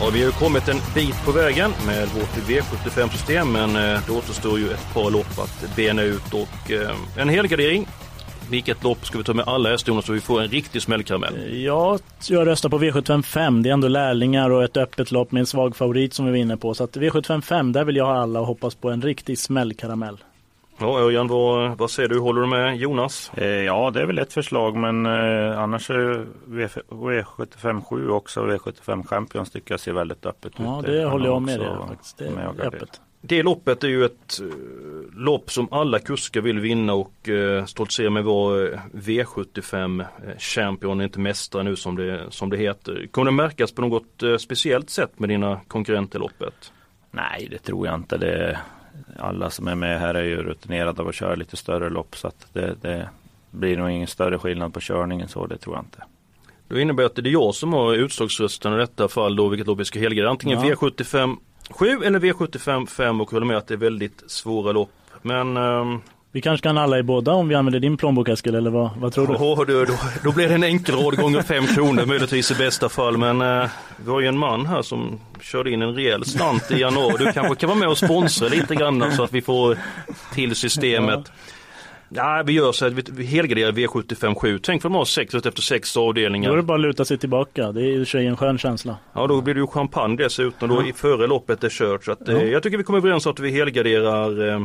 Ja, 0.00 0.10
vi 0.12 0.18
har 0.18 0.26
ju 0.26 0.32
kommit 0.32 0.68
en 0.68 0.76
bit 0.94 1.24
på 1.24 1.32
vägen 1.32 1.70
med 1.86 2.08
vårt 2.08 2.48
V75-system 2.48 3.52
men 3.52 3.76
eh, 3.76 4.00
det 4.06 4.12
återstår 4.12 4.58
ju 4.58 4.70
ett 4.70 4.94
par 4.94 5.10
lopp 5.10 5.38
att 5.38 5.76
bena 5.76 6.02
ut 6.02 6.34
och 6.34 6.70
eh, 6.70 6.96
en 7.16 7.28
helgardering. 7.28 7.86
Vilket 8.50 8.84
lopp 8.84 9.06
ska 9.06 9.18
vi 9.18 9.24
ta 9.24 9.34
med 9.34 9.48
alla 9.48 9.70
hästar 9.70 10.00
så 10.00 10.12
vi 10.12 10.20
får 10.20 10.42
en 10.42 10.48
riktig 10.48 10.82
smällkaramell? 10.82 11.36
Eh, 11.36 11.64
ja, 11.64 11.98
jag 12.28 12.46
röstar 12.46 12.68
på 12.68 12.78
V755. 12.78 13.62
Det 13.62 13.68
är 13.68 13.72
ändå 13.72 13.88
lärlingar 13.88 14.50
och 14.50 14.64
ett 14.64 14.76
öppet 14.76 15.10
lopp 15.10 15.32
med 15.32 15.40
en 15.40 15.46
svag 15.46 15.76
favorit 15.76 16.14
som 16.14 16.24
vi 16.24 16.30
var 16.30 16.38
inne 16.38 16.56
på. 16.56 16.74
Så 16.74 16.84
att 16.84 16.96
V755, 16.96 17.72
där 17.72 17.84
vill 17.84 17.96
jag 17.96 18.06
ha 18.06 18.22
alla 18.22 18.40
och 18.40 18.46
hoppas 18.46 18.74
på 18.74 18.90
en 18.90 19.02
riktig 19.02 19.38
smällkaramell. 19.38 20.16
Ja, 20.80 21.00
Örjan, 21.00 21.28
vad, 21.28 21.78
vad 21.78 21.90
säger 21.90 22.08
du? 22.08 22.18
Håller 22.18 22.40
du 22.40 22.46
med 22.46 22.76
Jonas? 22.76 23.32
Eh, 23.34 23.46
ja, 23.46 23.90
det 23.90 24.02
är 24.02 24.06
väl 24.06 24.18
ett 24.18 24.32
förslag, 24.32 24.76
men 24.76 25.06
eh, 25.06 25.60
annars 25.60 25.90
är 25.90 26.26
V75 26.46 27.82
7 27.84 28.10
också 28.10 28.40
V75 28.40 29.06
Champions 29.06 29.50
tycker 29.50 29.72
jag 29.72 29.80
ser 29.80 29.92
väldigt 29.92 30.26
öppet 30.26 30.52
ja, 30.56 30.80
ut. 30.80 30.88
Ja, 30.88 30.92
det 30.92 31.04
håller 31.04 31.26
jag 31.26 31.42
med 31.42 31.60
dig 31.60 31.68
faktiskt. 31.88 32.18
Det 32.18 32.26
är 32.26 32.66
öppet. 32.66 33.00
Det 33.20 33.42
loppet 33.42 33.84
är 33.84 33.88
ju 33.88 34.04
ett 34.04 34.40
uh, 34.42 34.50
lopp 35.12 35.50
som 35.50 35.68
alla 35.70 35.98
kuskar 35.98 36.40
vill 36.40 36.58
vinna 36.58 36.94
och 36.94 37.28
uh, 37.28 37.64
stoltserar 37.64 38.10
med 38.10 38.24
vår 38.24 38.56
uh, 38.56 38.78
V75 38.92 40.04
Champion, 40.38 41.00
inte 41.00 41.20
mästare 41.20 41.62
nu 41.62 41.76
som 41.76 41.96
det, 41.96 42.26
som 42.30 42.50
det 42.50 42.56
heter. 42.56 43.06
Kommer 43.10 43.30
det 43.30 43.36
märkas 43.36 43.72
på 43.72 43.82
något 43.82 44.22
speciellt 44.40 44.90
sätt 44.90 45.18
med 45.18 45.28
dina 45.28 45.60
konkurrenter 45.68 46.18
i 46.18 46.20
loppet? 46.20 46.72
Nej, 47.10 47.48
det 47.50 47.58
tror 47.58 47.86
jag 47.86 47.94
inte. 47.94 48.16
Det, 48.16 48.58
alla 49.18 49.50
som 49.50 49.68
är 49.68 49.74
med 49.74 50.00
här 50.00 50.14
är 50.14 50.24
ju 50.24 50.42
rutinerade 50.42 51.02
och 51.02 51.14
kör 51.14 51.36
lite 51.36 51.56
större 51.56 51.90
lopp 51.90 52.16
så 52.16 52.28
att 52.28 52.46
det, 52.52 52.74
det 52.82 53.08
blir 53.50 53.76
nog 53.76 53.90
ingen 53.90 54.06
större 54.06 54.38
skillnad 54.38 54.74
på 54.74 54.80
körningen 54.80 55.28
så 55.28 55.46
det 55.46 55.58
tror 55.58 55.76
jag 55.76 55.84
inte. 55.84 56.04
Då 56.68 56.78
innebär 56.78 57.04
att 57.04 57.14
det 57.14 57.28
är 57.28 57.32
jag 57.32 57.54
som 57.54 57.72
har 57.72 57.94
utslagsrösten 57.94 58.74
i 58.74 58.76
detta 58.76 59.08
fall 59.08 59.36
då 59.36 59.48
vilket 59.48 59.66
lopp 59.66 59.80
vi 59.80 59.84
ska 59.84 59.98
helgardera. 59.98 60.30
Antingen 60.30 60.60
Ja. 60.60 60.74
V75 60.74 61.36
7 61.70 61.86
eller 62.04 62.20
V75 62.20 62.86
5 62.86 63.20
och 63.20 63.30
håller 63.30 63.46
med 63.46 63.56
att 63.56 63.66
det 63.66 63.74
är 63.74 63.78
väldigt 63.78 64.22
svåra 64.26 64.72
lopp. 64.72 64.90
Men 65.22 65.56
ehm, 65.56 66.00
Vi 66.32 66.40
kanske 66.40 66.62
kan 66.68 66.78
alla 66.78 66.98
i 66.98 67.02
båda 67.02 67.32
om 67.32 67.48
vi 67.48 67.54
använder 67.54 67.80
din 67.80 67.96
plånbok 67.96 68.28
Eskil, 68.28 68.54
eller 68.54 68.70
vad, 68.70 68.90
vad 68.98 69.12
tror 69.12 69.26
du? 69.26 69.64
Du, 69.72 69.84
då, 69.84 69.92
då 70.24 70.32
blir 70.32 70.48
det 70.48 70.54
en 70.54 70.64
enkelrad 70.64 71.16
gånger 71.16 71.42
5 71.42 71.66
kronor 71.66 72.06
möjligtvis 72.06 72.50
i 72.50 72.54
bästa 72.54 72.88
fall. 72.88 73.16
Men 73.18 73.40
eh, 73.40 73.68
vi 74.04 74.10
har 74.10 74.20
ju 74.20 74.26
en 74.26 74.38
man 74.38 74.66
här 74.66 74.82
som 74.82 75.20
körde 75.40 75.70
in 75.70 75.82
en 75.82 75.94
rejäl 75.94 76.24
slant 76.24 76.70
i 76.70 76.80
januari. 76.80 77.24
Du 77.24 77.32
kanske 77.32 77.54
kan 77.54 77.68
vara 77.68 77.78
med 77.78 77.88
och 77.88 77.98
sponsra 77.98 78.48
lite 78.48 78.74
grann 78.74 79.12
så 79.12 79.22
att 79.22 79.32
vi 79.32 79.42
får 79.42 79.78
till 80.34 80.54
systemet. 80.56 81.32
Ja, 82.08 82.42
vi 82.46 82.52
gör 82.52 82.72
så 82.72 82.86
att 82.86 82.92
vi, 82.92 83.02
vi 83.12 83.24
helgarderar 83.24 83.72
V75 83.72 84.34
7. 84.34 84.58
Tänk 84.58 84.82
för 84.82 84.88
de 84.88 84.94
har 84.94 85.04
sex 85.04 85.34
efter 85.34 85.62
sex 85.62 85.94
Då 85.94 86.00
är 86.00 86.04
det 86.04 86.08
avdelningar. 86.08 86.62
bara 86.62 86.74
att 86.74 86.80
luta 86.80 87.04
sig 87.04 87.18
tillbaka. 87.18 87.72
Det 87.72 87.80
är 87.80 87.84
i 87.84 87.94
och 87.94 87.98
för 87.98 88.04
sig 88.18 88.26
en 88.26 88.36
skön 88.36 88.58
känsla. 88.58 88.96
Ja, 89.12 89.26
då 89.26 89.40
blir 89.40 89.54
det 89.54 89.60
ju 89.60 89.66
champagne 89.66 90.16
dessutom 90.16 90.68
då 90.68 90.86
i 90.86 90.92
före 90.92 91.26
loppet 91.26 91.64
är 91.64 91.68
kört. 91.68 92.04
Så 92.04 92.12
att, 92.12 92.28
eh, 92.28 92.34
Ja. 92.34 92.42
Jag 92.42 92.62
tycker 92.62 92.78
vi 92.78 92.84
kommer 92.84 92.98
överens 92.98 93.26
om 93.26 93.32
att 93.32 93.40
vi 93.40 93.50
helgarderar 93.50 94.48
eh, 94.48 94.60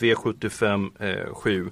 V75 0.00 0.90
eh, 0.98 1.34
7. 1.34 1.70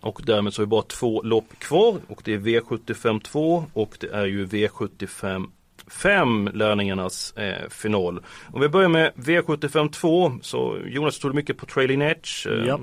Och 0.00 0.20
därmed 0.24 0.54
så 0.54 0.62
har 0.62 0.66
vi 0.66 0.70
bara 0.70 0.82
två 0.82 1.22
lopp 1.22 1.58
kvar 1.58 2.00
och 2.08 2.22
det 2.24 2.34
är 2.34 2.38
V75 2.38 3.20
2 3.20 3.64
och 3.72 3.96
det 4.00 4.12
är 4.12 4.26
ju 4.26 4.46
V75 4.46 5.46
5 5.86 6.50
lärlingarnas 6.54 7.32
eh, 7.36 7.68
final. 7.68 8.20
Om 8.52 8.60
vi 8.60 8.68
börjar 8.68 8.88
med 8.88 9.12
V75 9.14 9.90
2 9.90 10.32
så 10.42 10.78
Jonas 10.86 11.18
tog 11.18 11.34
mycket 11.34 11.56
på 11.56 11.66
Trailing 11.66 12.02
Edge. 12.02 12.46
Eh. 12.46 12.78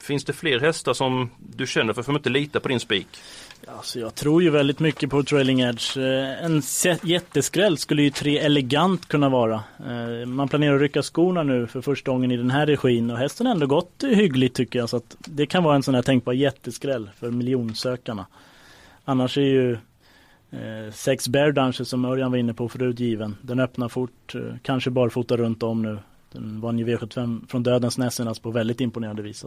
Finns 0.00 0.24
det 0.24 0.32
fler 0.32 0.60
hästar 0.60 0.94
som 0.94 1.30
du 1.38 1.66
känner 1.66 1.92
för 1.92 2.00
att 2.00 2.08
inte 2.08 2.30
lita 2.30 2.60
på 2.60 2.68
din 2.68 2.80
spik? 2.80 3.08
Alltså 3.66 4.00
jag 4.00 4.14
tror 4.14 4.42
ju 4.42 4.50
väldigt 4.50 4.80
mycket 4.80 5.10
på 5.10 5.22
Trailing 5.22 5.60
Edge. 5.60 5.96
Eh, 5.96 6.44
en 6.44 6.62
jätteskräll 7.02 7.78
skulle 7.78 8.02
ju 8.02 8.10
tre 8.10 8.38
elegant 8.38 9.08
kunna 9.08 9.28
vara. 9.28 9.62
Eh, 9.86 10.26
man 10.26 10.48
planerar 10.48 10.74
att 10.74 10.80
rycka 10.80 11.02
skorna 11.02 11.42
nu 11.42 11.66
för 11.66 11.80
första 11.80 12.10
gången 12.10 12.30
i 12.30 12.36
den 12.36 12.50
här 12.50 12.66
regin 12.66 13.10
och 13.10 13.18
hästen 13.18 13.46
har 13.46 13.54
ändå 13.54 13.66
gått 13.66 14.04
hyggligt 14.06 14.56
tycker 14.56 14.78
jag. 14.78 14.88
Så 14.88 14.96
att 14.96 15.16
det 15.18 15.46
kan 15.46 15.64
vara 15.64 15.76
en 15.76 15.82
sån 15.82 15.94
här 15.94 16.02
tänkbar 16.02 16.32
jätteskräll 16.32 17.10
för 17.16 17.30
miljonsökarna. 17.30 18.26
Annars 19.04 19.38
är 19.38 19.42
ju 19.42 19.72
eh, 20.50 20.92
sex 20.92 21.28
Bear 21.28 21.52
dancer 21.52 21.84
som 21.84 22.04
Örjan 22.04 22.30
var 22.30 22.38
inne 22.38 22.54
på 22.54 22.68
förut 22.68 23.00
given. 23.00 23.36
Den 23.42 23.60
öppnar 23.60 23.88
fort, 23.88 24.34
kanske 24.62 24.90
barfota 24.90 25.36
runt 25.36 25.62
om 25.62 25.82
nu. 25.82 25.98
Den 26.32 26.60
vann 26.60 26.78
ju 26.78 26.84
V75 26.84 27.48
från 27.48 27.62
Dödens 27.62 27.98
Nässenas 27.98 28.38
på 28.38 28.50
väldigt 28.50 28.80
imponerande 28.80 29.22
vis. 29.22 29.44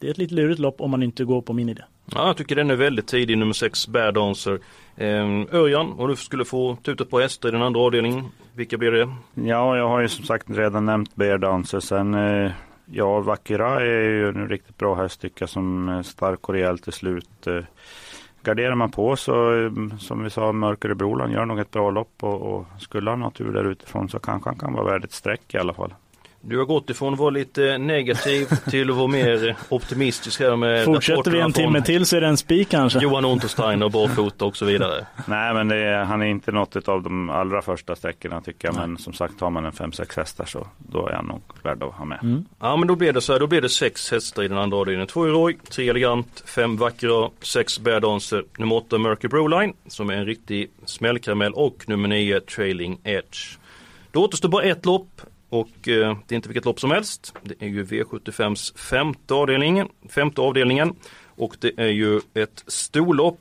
Det 0.00 0.06
är 0.06 0.10
ett 0.10 0.18
lite 0.18 0.34
lurigt 0.34 0.58
lopp 0.58 0.80
om 0.80 0.90
man 0.90 1.02
inte 1.02 1.24
går 1.24 1.42
på 1.42 1.52
min 1.52 1.68
idé. 1.68 1.82
Ja, 2.14 2.26
jag 2.26 2.36
tycker 2.36 2.56
den 2.56 2.70
är 2.70 2.76
väldigt 2.76 3.06
tidig, 3.06 3.38
nummer 3.38 3.52
6, 3.52 3.88
Bear 3.88 4.12
Dancer. 4.12 4.58
Eh, 4.96 5.06
Örjan, 5.52 5.92
om 5.98 6.08
du 6.08 6.16
skulle 6.16 6.44
få 6.44 6.76
ta 6.82 6.90
ut 6.90 7.00
ett 7.00 7.10
par 7.10 7.20
hästar 7.20 7.48
i 7.48 7.52
den 7.52 7.62
andra 7.62 7.80
avdelningen, 7.80 8.24
vilka 8.54 8.78
blir 8.78 8.90
det? 8.92 9.08
Ja, 9.34 9.76
jag 9.76 9.88
har 9.88 10.00
ju 10.00 10.08
som 10.08 10.24
sagt 10.24 10.50
redan 10.50 10.86
nämnt 10.86 11.16
Bear 11.16 11.38
Dancer. 11.38 11.80
Sen, 11.80 12.14
eh, 12.14 12.52
ja, 12.86 13.20
Vakira 13.20 13.80
är 13.80 13.84
ju 14.02 14.28
en 14.28 14.48
riktigt 14.48 14.78
bra 14.78 14.94
häst 14.94 15.20
tycker 15.20 15.42
jag 15.42 15.50
som 15.50 15.88
är 15.88 16.02
stark 16.02 16.48
och 16.48 16.54
rejäl 16.54 16.78
till 16.78 16.92
slut. 16.92 17.46
Eh, 17.46 17.60
Garderar 18.42 18.74
man 18.74 18.90
på 18.90 19.16
så, 19.16 19.54
eh, 19.54 19.70
som 19.98 20.24
vi 20.24 20.30
sa, 20.30 20.52
Mörkare 20.52 20.94
Broland 20.94 21.32
gör 21.32 21.44
nog 21.44 21.58
ett 21.58 21.70
bra 21.70 21.90
lopp 21.90 22.12
och, 22.20 22.42
och 22.42 22.66
skulle 22.78 23.10
han 23.10 23.22
ha 23.22 23.30
tur 23.30 23.52
där 23.52 23.64
utifrån 23.64 24.08
så 24.08 24.18
kanske 24.18 24.50
han 24.50 24.58
kan 24.58 24.72
vara 24.72 24.84
värd 24.84 25.04
ett 25.04 25.12
streck 25.12 25.54
i 25.54 25.58
alla 25.58 25.74
fall. 25.74 25.94
Du 26.40 26.58
har 26.58 26.64
gått 26.64 26.90
ifrån 26.90 27.12
att 27.12 27.18
vara 27.18 27.30
lite 27.30 27.78
negativ 27.78 28.46
till 28.70 28.90
att 28.90 28.96
vara 28.96 29.06
mer 29.06 29.56
optimistisk 29.68 30.40
här 30.40 30.56
med 30.56 30.84
Fortsätter 30.84 31.30
vi 31.30 31.40
en 31.40 31.52
timme 31.52 31.82
till 31.82 32.06
så 32.06 32.16
är 32.16 32.20
det 32.20 32.26
en 32.26 32.36
spik 32.36 32.68
kanske. 32.68 32.98
Johan 32.98 33.24
Untersteiner, 33.24 33.88
barfota 33.88 34.44
och 34.44 34.56
så 34.56 34.64
vidare. 34.64 35.06
Nej, 35.26 35.54
men 35.54 35.70
är, 35.70 36.04
han 36.04 36.22
är 36.22 36.26
inte 36.26 36.52
något 36.52 36.88
av 36.88 37.02
de 37.02 37.30
allra 37.30 37.62
första 37.62 37.96
sträckorna 37.96 38.40
tycker 38.40 38.68
jag. 38.68 38.74
Men 38.74 38.98
som 38.98 39.12
sagt, 39.12 39.40
har 39.40 39.50
man 39.50 39.64
en 39.64 39.72
5-6 39.72 40.16
hästar 40.16 40.44
så 40.44 40.66
då 40.78 41.06
är 41.06 41.12
han 41.12 41.26
nog 41.26 41.42
värd 41.62 41.82
att 41.82 41.94
ha 41.94 42.04
med. 42.04 42.18
Mm. 42.22 42.44
Ja 42.60 42.76
men 42.76 42.88
då 42.88 42.96
blir 42.96 43.12
det 43.12 43.20
så 43.20 43.32
här, 43.32 43.40
då 43.40 43.46
blir 43.46 43.60
det 43.60 43.68
sex 43.68 44.10
hästar 44.10 44.42
i 44.42 44.48
den 44.48 44.58
andra 44.58 44.76
avdelningen. 44.76 45.06
Två 45.06 45.26
Roy, 45.26 45.58
tre 45.70 45.88
Elegant, 45.88 46.42
fem 46.46 46.76
Vackra, 46.76 47.30
sex 47.40 47.80
Bear 47.80 48.00
Dancer, 48.00 48.44
nummer 48.58 48.76
åtta 48.76 48.98
Murky 48.98 49.28
Broline 49.28 49.72
som 49.86 50.10
är 50.10 50.14
en 50.14 50.26
riktig 50.26 50.70
smällkaramell 50.84 51.52
och 51.52 51.84
nummer 51.86 52.08
nio 52.08 52.40
Trailing 52.40 52.98
Edge. 53.04 53.58
Då 54.10 54.24
återstår 54.24 54.48
bara 54.48 54.62
ett 54.62 54.86
lopp 54.86 55.20
och 55.48 55.88
eh, 55.88 56.18
det 56.26 56.34
är 56.34 56.36
inte 56.36 56.48
vilket 56.48 56.64
lopp 56.64 56.80
som 56.80 56.90
helst. 56.90 57.34
Det 57.42 57.54
är 57.58 57.68
ju 57.68 57.84
V75s 57.84 58.78
femte 58.78 59.34
avdelningen, 59.34 59.88
femte 60.08 60.40
avdelningen 60.40 60.94
och 61.36 61.56
det 61.60 61.72
är 61.76 61.88
ju 61.88 62.20
ett 62.34 62.64
storlopp 62.66 63.40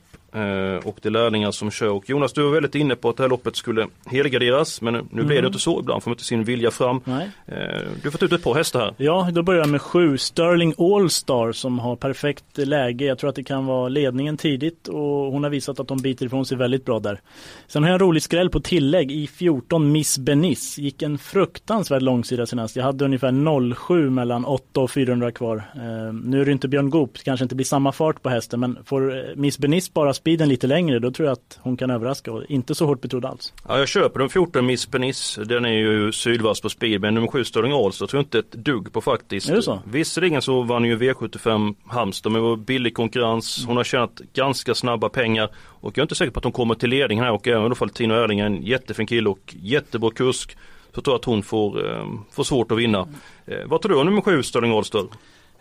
och 0.84 0.98
det 1.02 1.10
är 1.10 1.12
lärlingar 1.12 1.52
som 1.52 1.72
kör. 1.72 1.90
Och 1.90 2.10
Jonas, 2.10 2.34
du 2.34 2.44
var 2.44 2.52
väldigt 2.52 2.76
inne 2.76 2.96
på 2.96 3.10
att 3.10 3.18
det 3.18 3.24
här 3.24 3.30
loppet 3.30 3.56
skulle 3.56 3.88
helgarderas 4.06 4.82
men 4.82 4.94
nu 4.94 5.04
nu 5.12 5.24
blev 5.24 5.42
det 5.42 5.48
inte 5.48 5.60
så. 5.60 5.80
Ibland 5.80 6.04
får 6.04 6.10
man 6.10 6.14
inte 6.14 6.24
sin 6.24 6.44
vilja 6.44 6.72
fram. 6.72 7.02
Nej. 7.04 7.30
Eh, 7.46 7.56
Du 8.02 8.08
har 8.08 8.12
fått 8.12 8.24
ut 8.24 8.32
ett 8.32 8.44
par 8.44 8.54
hästar 8.54 8.80
här. 8.80 8.94
Ja, 8.98 9.30
då 9.34 9.44
börjar 9.44 9.62
jag 9.62 9.70
med 9.70 9.82
sju. 9.82 10.18
Sterling 10.18 10.74
Allstar 10.78 11.52
som 11.52 11.80
har 11.80 11.96
perfekt 11.96 12.58
läge. 12.58 13.06
Jag 13.06 13.18
tror 13.18 13.30
att 13.30 13.36
det 13.36 13.44
kan 13.44 13.66
vara 13.66 13.90
ledningen 13.90 14.38
tidigt 14.38 14.88
och 14.88 15.32
hon 15.32 15.44
har 15.44 15.50
visat 15.50 15.80
att 15.80 15.88
de 15.88 15.98
biter 15.98 16.26
ifrån 16.26 16.46
sig 16.46 16.58
väldigt 16.58 16.86
bra 16.86 17.00
där. 17.00 17.22
Sen 17.68 17.84
har 17.84 17.90
jag 17.90 17.94
en 17.94 18.08
rolig 18.08 18.24
skräll 18.24 18.50
på 18.50 18.60
tillägg 18.60 19.12
i 19.12 19.28
14 19.28 19.92
Miss 19.92 20.18
Benis. 20.18 20.78
Gick 20.78 21.02
en 21.02 21.18
fruktansvärd 21.18 22.02
långsida 22.02 22.46
senast. 22.46 22.76
Jag 22.76 22.84
hade 22.84 23.06
ungefär 23.06 23.74
07 23.76 24.10
mellan 24.10 24.46
8 24.46 24.80
och 24.82 24.92
400 24.92 25.32
kvar. 25.32 25.64
Eh, 25.76 26.14
nu 26.14 26.42
är 26.42 26.46
det 26.46 26.52
inte 26.52 26.68
Björn 26.68 26.90
Goop, 26.90 27.14
det 27.14 27.24
kanske 27.24 27.44
inte 27.44 27.56
blir 27.56 27.66
samma 27.66 27.92
fart 27.92 28.22
på 28.22 28.30
hästen 28.30 28.60
men 28.60 28.78
får 28.86 29.18
eh, 29.18 29.24
Miss 29.36 29.58
Benis 29.60 29.94
bara 29.94 30.14
speeden 30.28 30.50
lite 30.50 30.68
längre 30.68 31.00
då 31.00 31.12
tror 31.12 31.28
jag 31.28 31.34
att 31.34 31.60
hon 31.62 31.78
kan 31.78 31.90
överraska 31.90 32.32
och 32.32 32.44
inte 32.50 32.76
så 32.76 32.86
hårt 32.86 33.02
betrodd 33.02 33.26
alls. 33.26 33.54
Ja, 33.68 33.80
jag 33.80 33.88
köper 33.88 34.20
den 34.20 34.30
14 34.30 34.66
Miss 34.66 34.86
Penis. 34.86 35.40
Den 35.46 35.66
är 35.66 35.70
ju 35.70 36.12
sydvass 36.12 36.62
på 36.62 36.70
speed. 36.70 37.02
Men 37.02 37.14
nummer 37.14 37.28
7 37.28 37.44
Sterling 37.44 37.74
Ahlstad 37.74 38.08
tror 38.08 38.20
jag 38.20 38.26
inte 38.26 38.40
ett 38.40 38.52
dugg 38.52 38.94
på 38.94 39.02
faktiskt. 39.02 39.50
Är 39.50 39.56
det 39.56 39.62
så? 39.62 39.82
Visserligen 39.86 40.42
så 40.42 40.62
vann 40.62 40.86
ju 40.86 40.98
V75 40.98 41.76
Halmstad 41.88 42.32
men 42.32 42.42
det 42.42 42.48
var 42.48 42.56
billig 42.56 42.96
konkurrens. 42.96 43.66
Hon 43.68 43.78
har 43.78 43.84
tjänat 43.84 44.22
ganska 44.34 44.76
snabba 44.76 45.10
pengar. 45.10 45.50
Och 45.56 45.98
jag 45.98 46.02
är 46.02 46.06
inte 46.06 46.16
säker 46.16 46.32
på 46.32 46.40
att 46.40 46.44
hon 46.44 46.54
kommer 46.54 46.76
till 46.76 46.90
ledningen 46.90 47.24
här. 47.24 47.32
Och 47.32 47.48
även 47.48 47.62
i 47.62 47.66
alla 47.66 47.76
fall 47.76 47.90
Tino 47.90 48.14
Erling 48.14 48.40
är 48.40 48.46
en 48.46 48.62
jättefin 48.62 49.08
kille 49.08 49.30
och 49.30 49.56
jättebra 49.62 50.12
kusk. 50.12 50.58
Så 50.96 51.02
tror 51.02 51.14
jag 51.14 51.20
att 51.20 51.26
hon 51.26 51.44
får, 51.44 51.92
eh, 51.92 52.06
får 52.32 52.44
svårt 52.44 52.72
att 52.72 52.78
vinna. 52.78 53.08
Eh, 53.46 53.66
vad 53.66 53.82
tror 53.82 53.94
du 53.94 54.00
om 54.00 54.06
nummer 54.06 54.22
7 54.22 54.44
Sterling 54.44 54.72
Ahlstad? 54.72 55.08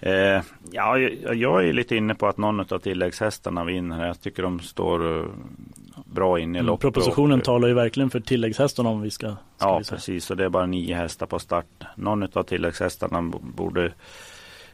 Eh, 0.01 0.43
ja, 0.73 0.99
jag, 1.35 1.69
är 1.69 1.73
lite 1.73 1.97
inne 1.97 2.15
på 2.15 2.27
att 2.27 2.39
någon 2.39 2.61
av 2.61 2.79
tilläggshästarna 2.79 3.65
vinner. 3.65 4.07
Jag 4.07 4.21
tycker 4.21 4.43
de 4.43 4.61
står 4.61 5.19
eh, 5.21 5.25
bra 6.05 6.39
in 6.41 6.55
i 6.55 6.59
Mm, 6.59 6.67
loppet. 6.67 6.81
propositionen 6.81 7.39
och- 7.39 7.45
talar 7.45 7.69
ju 7.69 7.75
verkligen 7.75 8.11
för 8.11 8.21
tilläggshästarna 8.21 8.89
om 8.89 9.01
vi 9.01 9.11
ska, 9.11 9.27
ska 9.27 9.37
Ja, 9.67 9.79
vi 9.79 9.85
säga. 9.85 9.97
precis. 9.97 10.31
Och 10.31 10.37
det 10.37 10.45
är 10.45 10.49
bara 10.49 10.67
nio 10.67 10.95
hästar 10.97 11.27
på 11.27 11.39
start. 11.39 11.67
Någon 11.97 12.23
av 12.23 12.43
tilläggshästarna 12.43 13.23
borde 13.41 13.93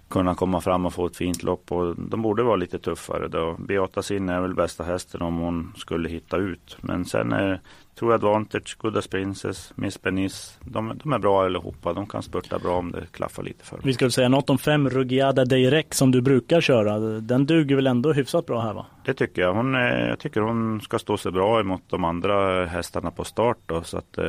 kunna 0.09 0.35
komma 0.35 0.61
fram 0.61 0.87
och 0.87 0.95
få 0.95 1.07
ett 1.07 1.17
fint 1.17 1.43
lopp. 1.43 1.73
Och 1.73 1.95
de 1.97 2.23
borde 2.23 2.43
vara 2.43 2.57
lite 2.57 2.79
tuffare. 2.79 3.29
Då. 3.29 3.57
Beata 3.59 4.03
Sin 4.03 4.29
är 4.29 4.41
väl 4.41 4.55
bästa 4.55 4.85
hästen 4.85 5.23
om 5.23 5.37
hon 5.39 5.73
skulle 5.77 6.09
hitta 6.09 6.37
ut. 6.37 6.77
Men 6.81 7.05
sen 7.05 7.33
är, 7.33 7.61
jag 8.01 8.13
Advantage, 8.13 8.77
Gooddas 8.79 9.07
Princess, 9.09 9.73
Miss 9.77 10.03
Benis. 10.03 10.59
De, 10.65 10.99
de 11.05 11.13
är 11.13 11.19
bra 11.19 11.45
allihopa. 11.45 11.93
De 11.93 12.07
kan 12.07 12.23
spurta 12.23 12.59
bra 12.59 12.77
om 12.79 12.93
det 12.93 13.07
klaffar 13.13 13.43
lite 13.43 13.65
för 13.65 13.77
dem. 13.77 13.83
Vi 13.87 13.93
ska 13.95 14.05
väl 14.05 14.13
säga 14.13 14.29
något 14.29 14.51
om 14.51 14.59
fem 14.59 14.89
Rugiada 14.91 15.45
Deirek 15.45 15.95
som 15.95 16.11
du 16.11 16.21
brukar 16.21 16.61
köra. 16.61 16.99
Den 16.99 17.47
duger 17.47 17.77
väl 17.77 17.87
ändå 17.87 18.13
hyfsat 18.13 18.47
bra 18.47 18.61
här 18.61 18.73
va? 18.75 18.87
Det 19.05 19.15
tycker 19.15 19.43
jag. 19.43 19.55
Hon, 19.55 19.75
är- 19.75 20.09
jag 20.09 20.19
tycker 20.19 20.41
hon 20.41 20.81
ska 20.81 20.99
stå 20.99 21.17
sig 21.17 21.33
bra 21.33 21.61
emot 21.61 21.83
de 21.89 22.05
andra 22.05 22.67
hästarna 22.67 23.11
på 23.11 23.25
start. 23.25 23.59
Då, 23.67 23.83
så 23.83 23.99
att, 23.99 24.19
eh, 24.19 24.25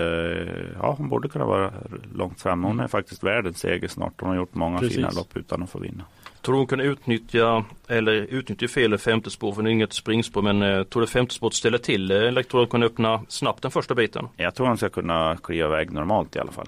ja, 0.79 0.95
hon 0.97 1.09
borde 1.09 1.29
kunna 1.29 1.45
vara 1.45 1.71
långt 2.15 2.41
fram. 2.41 2.63
Hon 2.63 2.79
är 2.79 2.87
faktiskt 2.87 3.23
värd 3.23 3.47
en 3.47 3.53
seger 3.53 3.87
snart. 3.87 4.13
Hon 4.21 4.29
har 4.29 4.35
gjort 4.35 4.55
många 4.55 4.79
Precis. 4.79 4.95
fina 4.95 5.09
lopp 5.11 5.37
utan 5.37 5.63
att 5.63 5.69
få 5.69 5.79
vinna. 5.79 6.03
Tror 6.43 6.53
du 6.53 6.59
hon 6.59 6.67
kan 6.67 6.79
utnyttja, 6.79 7.65
eller 7.87 8.11
utnyttja 8.13 8.67
fel 8.67 8.97
femte 8.97 9.29
spår 9.29 9.53
för 9.53 9.61
det 9.61 9.69
är 9.69 9.71
inget 9.71 9.93
springspår 9.93 10.41
men 10.41 10.61
eh, 10.61 10.83
tror 10.83 11.01
du 11.01 11.07
femte 11.07 11.33
spåret 11.33 11.53
ställer 11.53 11.77
till 11.77 12.11
eh, 12.11 12.17
det? 12.17 12.27
Eller 12.27 12.43
tror 12.43 12.59
du 12.59 12.63
hon 12.63 12.71
kan 12.71 12.83
öppna 12.83 13.21
snabbt 13.27 13.61
den 13.61 13.71
första 13.71 13.95
biten? 13.95 14.27
Jag 14.37 14.55
tror 14.55 14.67
hon 14.67 14.77
ska 14.77 14.89
kunna 14.89 15.37
kliva 15.43 15.67
iväg 15.67 15.91
normalt 15.91 16.35
i 16.35 16.39
alla 16.39 16.51
fall. 16.51 16.67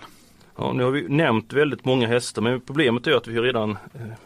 Ja, 0.57 0.73
nu 0.73 0.83
har 0.83 0.91
vi 0.91 1.05
nämnt 1.09 1.53
väldigt 1.53 1.85
många 1.85 2.07
hästar 2.07 2.41
men 2.41 2.61
problemet 2.61 3.07
är 3.07 3.11
att 3.11 3.27
vi 3.27 3.35
har 3.37 3.43
redan 3.43 3.71
eh, 3.71 3.77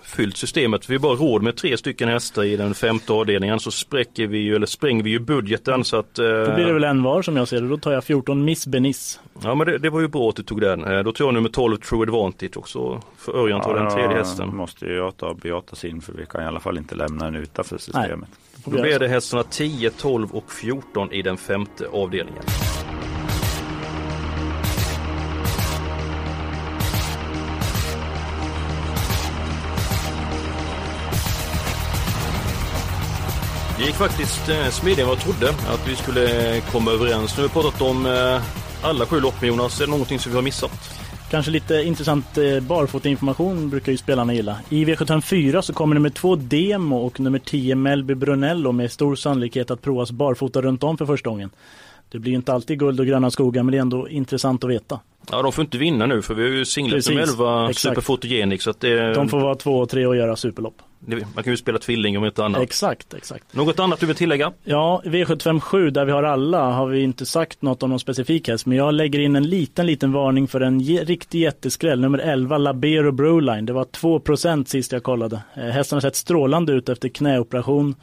fyllt 0.04 0.38
systemet. 0.38 0.90
Vi 0.90 0.94
har 0.96 1.00
bara 1.02 1.16
råd 1.16 1.42
med 1.44 1.56
tre 1.56 1.78
stycken 1.78 2.10
hästar 2.10 2.44
i 2.44 2.56
den 2.58 2.74
femte 2.74 3.14
avdelningen 3.14 3.60
så 3.60 3.72
spräcker 3.72 4.28
vi 4.28 4.38
ju, 4.38 4.56
eller 4.56 4.66
spränger 4.68 5.04
vi 5.04 5.10
ju 5.10 5.20
budgeten 5.20 5.84
så 5.84 5.98
att... 5.98 6.20
eh, 6.20 6.26
Då 6.26 6.56
blir 6.56 6.66
det 6.66 6.74
väl 6.74 6.84
en 6.84 7.04
var 7.04 7.22
som 7.22 7.38
jag 7.38 7.48
ser 7.48 7.62
det. 7.62 7.68
Då 7.68 7.78
tar 7.78 7.92
jag 7.92 8.04
14 8.04 8.46
Miss 8.46 8.68
Benis. 8.68 9.20
Ja 9.44 9.56
men 9.56 9.68
det, 9.68 9.78
det 9.78 9.90
var 9.90 10.00
ju 10.02 10.08
bra 10.08 10.30
att 10.30 10.36
du 10.36 10.44
tog 10.44 10.62
den. 10.62 10.84
Eh, 10.84 11.04
Då 11.04 11.12
tror 11.12 11.28
jag 11.28 11.34
nummer 11.34 11.50
12 11.50 11.78
True 11.78 12.02
Advantage 12.02 12.58
också 12.58 13.02
för 13.18 13.36
Örjan 13.44 13.62
tar 13.62 13.76
den 13.76 13.90
tredje 13.94 14.18
hästen. 14.18 14.56
måste 14.56 14.86
ju 14.86 14.96
jag 14.96 15.18
ta 15.18 15.34
Beata 15.34 15.76
sin 15.76 16.02
för 16.02 16.14
vi 16.14 16.26
kan 16.26 16.44
i 16.44 16.46
alla 16.46 16.60
fall 16.60 16.78
inte 16.78 16.96
lämna 16.96 17.26
den 17.26 17.36
utanför 17.36 17.78
systemet. 17.78 18.30
Då 18.56 18.62
får 18.72 18.78
Då 18.78 18.82
blir 18.84 19.00
det 19.00 19.08
hästarna 19.08 19.44
10, 19.44 19.90
12 19.90 20.32
och 20.32 20.52
14 20.52 21.12
i 21.12 21.22
den 21.22 21.38
femte 21.38 21.88
avdelningen. 21.92 22.44
Det 33.80 33.86
gick 33.86 33.96
faktiskt 33.96 34.50
eh, 34.50 34.70
smidigare 34.70 35.02
än 35.02 35.08
vad 35.08 35.18
jag 35.18 35.24
trodde 35.24 35.50
att 35.50 35.88
vi 35.88 35.96
skulle 35.96 36.56
eh, 36.56 36.64
komma 36.72 36.92
överens. 36.92 37.38
Nu 37.38 37.44
har 37.44 37.48
vi 37.50 37.54
pratat 37.54 37.82
om 37.82 38.06
eh, 38.06 38.42
alla 38.84 39.06
sju 39.06 39.20
lopp 39.20 39.42
med 39.42 39.48
Jonas. 39.48 39.82
Är 39.82 39.86
det 39.86 39.92
någonting 39.92 40.20
som 40.20 40.32
vi 40.32 40.36
har 40.36 40.44
missat? 40.44 41.00
Kanske 41.30 41.52
lite 41.52 41.76
intressant 41.76 42.26
barfotinformation 42.62 43.70
brukar 43.70 43.92
ju 43.92 43.98
spelarna 43.98 44.34
gilla. 44.34 44.58
I 44.70 44.86
V754 44.86 45.62
så 45.62 45.74
kommer 45.74 45.96
nummer 45.96 46.10
två 46.10 46.36
Demo 46.36 46.98
och 46.98 47.20
nummer 47.20 47.40
10 47.40 47.76
Melby 47.76 48.16
Brunello 48.16 48.72
med 48.72 48.92
stor 48.92 49.16
sannolikhet 49.16 49.72
att 49.72 49.82
provas 49.82 50.12
barfota 50.12 50.62
runt 50.62 50.84
om 50.84 50.98
för 50.98 51.06
första 51.06 51.30
gången. 51.30 51.50
Det 52.10 52.20
blir 52.20 52.34
inte 52.34 52.54
alltid 52.54 52.80
guld 52.80 53.00
och 53.00 53.06
gröna 53.06 53.32
skogar 53.32 53.64
men 53.64 53.72
det 53.72 53.78
är 53.78 53.82
ändå 53.82 54.10
intressant 54.10 54.64
att 54.64 54.70
veta. 54.70 55.00
Ja, 55.32 55.42
de 55.42 55.52
får 55.52 55.62
inte 55.62 55.78
vinna 55.78 56.06
nu 56.06 56.22
för 56.22 56.34
vi 56.34 56.44
har 56.44 56.50
ju 56.50 56.66
singlat 56.66 57.10
med 57.10 57.24
11 57.24 57.74
Superfotogenik. 57.74 58.62
Så 58.62 58.70
att 58.70 58.80
det, 58.80 59.14
de 59.14 59.30
får 59.30 59.40
vara 59.40 59.56
två 59.56 59.80
och 59.80 59.90
tre 59.90 60.06
och 60.06 60.16
göra 60.16 60.36
superlopp. 60.36 60.82
man 61.36 61.44
kan 61.44 61.54
ju 61.54 61.58
spela 61.58 61.80
tvilling 61.80 62.18
om 62.18 62.26
inte 62.26 62.46
annat. 62.46 62.62
Exakt, 62.62 63.14
exakt. 63.14 63.54
Något 63.54 63.80
annat 63.80 64.00
du 64.00 64.06
vill 64.06 64.16
tillägga? 64.16 64.52
Ja, 64.64 65.02
V757 65.06 65.90
där 65.90 66.06
vi 66.06 66.12
har 66.12 66.24
alla 66.24 66.72
har 66.72 66.88
vi 66.88 67.02
inte 67.02 67.26
sagt 67.26 67.62
något 67.62 67.84
om 67.84 67.90
någon 67.90 68.00
specifik 68.00 68.48
häst. 68.48 68.66
Men 68.66 68.78
jag 68.78 68.94
lägger 68.94 69.20
in 69.20 69.36
en 69.36 69.50
liten, 69.50 69.86
liten 69.86 70.12
varning 70.12 70.48
för 70.48 70.62
en 70.62 70.80
riktig 70.84 71.40
jätteskräll. 71.40 72.00
Nummer 72.00 72.20
11, 72.20 72.58
Labero 72.58 73.12
Broline. 73.12 73.66
Det 73.66 73.74
var 73.74 73.86
2% 73.86 74.66
sist 74.66 74.92
jag 74.92 75.04
kollade. 75.04 75.42
Eh, 75.54 75.64
hästen 75.64 75.96
har 75.96 76.02
sett 76.02 76.16
strålande 76.16 76.74
ut 76.74 76.90
efter 76.90 77.10
knäoperation. 77.10 77.96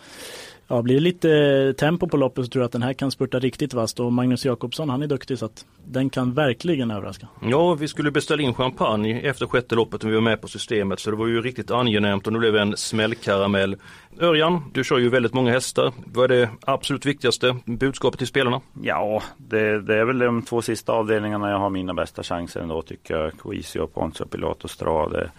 Ja, 0.68 0.82
blir 0.82 0.94
det 0.94 1.00
lite 1.00 1.74
tempo 1.78 2.08
på 2.08 2.16
loppet 2.16 2.44
så 2.44 2.50
tror 2.50 2.62
jag 2.62 2.66
att 2.66 2.72
den 2.72 2.82
här 2.82 2.92
kan 2.92 3.10
spurta 3.10 3.38
riktigt 3.38 3.74
vasst 3.74 4.00
och 4.00 4.12
Magnus 4.12 4.44
Jakobsson 4.44 4.90
han 4.90 5.02
är 5.02 5.06
duktig 5.06 5.38
så 5.38 5.46
att 5.46 5.64
den 5.84 6.10
kan 6.10 6.34
verkligen 6.34 6.90
överraska. 6.90 7.28
Ja, 7.42 7.74
vi 7.74 7.88
skulle 7.88 8.10
beställa 8.10 8.42
in 8.42 8.54
champagne 8.54 9.20
efter 9.20 9.46
sjätte 9.46 9.74
loppet 9.74 10.04
och 10.04 10.10
vi 10.10 10.14
var 10.14 10.20
med 10.20 10.40
på 10.40 10.48
systemet 10.48 11.00
så 11.00 11.10
det 11.10 11.16
var 11.16 11.26
ju 11.26 11.42
riktigt 11.42 11.70
angenämt 11.70 12.26
och 12.26 12.32
nu 12.32 12.38
blev 12.38 12.52
det 12.52 12.60
en 12.60 12.76
smällkaramell. 12.76 13.76
Örjan, 14.20 14.70
du 14.72 14.84
kör 14.84 14.98
ju 14.98 15.08
väldigt 15.08 15.34
många 15.34 15.50
hästar. 15.50 15.92
Vad 16.04 16.30
är 16.30 16.36
det 16.36 16.50
absolut 16.60 17.06
viktigaste 17.06 17.56
budskapet 17.64 18.18
till 18.18 18.28
spelarna? 18.28 18.60
Ja, 18.82 19.22
det, 19.36 19.80
det 19.80 19.96
är 19.96 20.04
väl 20.04 20.18
de 20.18 20.42
två 20.42 20.62
sista 20.62 20.92
avdelningarna 20.92 21.50
jag 21.50 21.58
har 21.58 21.70
mina 21.70 21.94
bästa 21.94 22.22
chanser 22.22 22.60
ändå 22.60 22.82
tycker 22.82 23.14
jag. 23.14 23.38
Coisio 23.38 23.80
och 23.80 23.94
Ponzo 23.94 24.26
Pilato 24.26 24.68
Strade. 24.68 25.30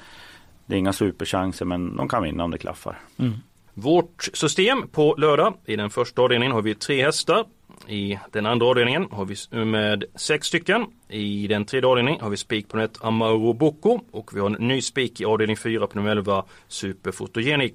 Det 0.66 0.76
är 0.76 0.80
inga 0.80 0.94
superchanser 0.94 1.66
men 1.66 1.96
de 1.96 2.10
kan 2.10 2.24
vinna 2.24 2.44
om 2.44 2.52
det 2.52 2.58
klaffar. 2.58 3.00
Mm. 3.18 3.34
Vårt 3.80 4.30
system 4.34 4.88
på 4.88 5.16
lördag 5.18 5.54
i 5.66 5.76
den 5.76 5.90
första 5.90 6.22
avdelningen 6.22 6.52
har 6.52 6.62
vi 6.62 6.76
tre 6.76 7.04
hästar. 7.06 7.46
I 7.88 8.20
den 8.32 8.46
andra 8.46 8.66
avdelningen 8.66 9.08
har 9.12 9.26
vi 9.26 9.66
med 9.66 10.04
sex 10.16 10.48
stycken. 10.48 10.86
I 11.10 11.48
den 11.48 11.66
tredje 11.66 11.90
avdelningen 11.90 12.22
har 12.22 12.30
vi 12.30 12.38
spik 12.38 12.70
på 12.70 12.78
nummer 12.78 12.90
Amaro 13.02 13.54
Bocco 13.54 14.00
och 14.12 14.36
vi 14.36 14.40
har 14.40 14.48
en 14.48 14.68
ny 14.68 14.82
spik 14.82 15.22
i 15.22 15.26
avdelning 15.26 15.58
4 15.58 15.88
på 15.88 15.98
nummer 15.98 16.12
11 16.12 16.44
Superfotogenic. 16.68 17.74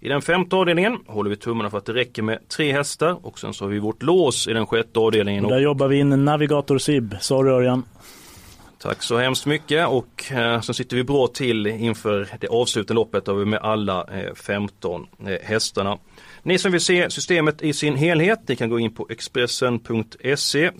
I 0.00 0.08
den 0.08 0.22
femte 0.22 0.56
avdelningen 0.56 0.98
håller 1.06 1.30
vi 1.30 1.36
tummarna 1.36 1.70
för 1.70 1.78
att 1.78 1.86
det 1.86 1.94
räcker 1.94 2.22
med 2.22 2.48
tre 2.48 2.72
hästar 2.72 3.26
och 3.26 3.38
sen 3.38 3.54
så 3.54 3.64
har 3.64 3.70
vi 3.70 3.78
vårt 3.78 4.02
lås 4.02 4.48
i 4.48 4.52
den 4.52 4.66
sjätte 4.66 5.00
avdelningen. 5.00 5.44
Och 5.44 5.50
där 5.50 5.60
jobbar 5.60 5.88
vi 5.88 5.98
in 5.98 6.24
Navigator 6.24 6.78
Sib. 6.78 7.16
Sorry 7.20 7.50
Örjan. 7.50 7.82
Tack 8.84 9.02
så 9.02 9.18
hemskt 9.18 9.46
mycket 9.46 9.88
och 9.88 10.32
eh, 10.32 10.60
så 10.60 10.74
sitter 10.74 10.96
vi 10.96 11.04
bra 11.04 11.26
till 11.26 11.66
inför 11.66 12.28
det 12.40 12.48
avslutande 12.48 12.94
loppet 12.94 13.24
där 13.24 13.34
vi 13.34 13.44
med 13.44 13.58
alla 13.62 14.06
eh, 14.12 14.34
15 14.34 15.06
eh, 15.26 15.36
hästarna. 15.42 15.98
Ni 16.42 16.58
som 16.58 16.72
vill 16.72 16.80
se 16.80 17.10
systemet 17.10 17.62
i 17.62 17.72
sin 17.72 17.96
helhet, 17.96 18.40
ni 18.48 18.56
kan 18.56 18.70
gå 18.70 18.78
in 18.78 18.94
på 18.94 19.06
expressen.se 19.10 20.70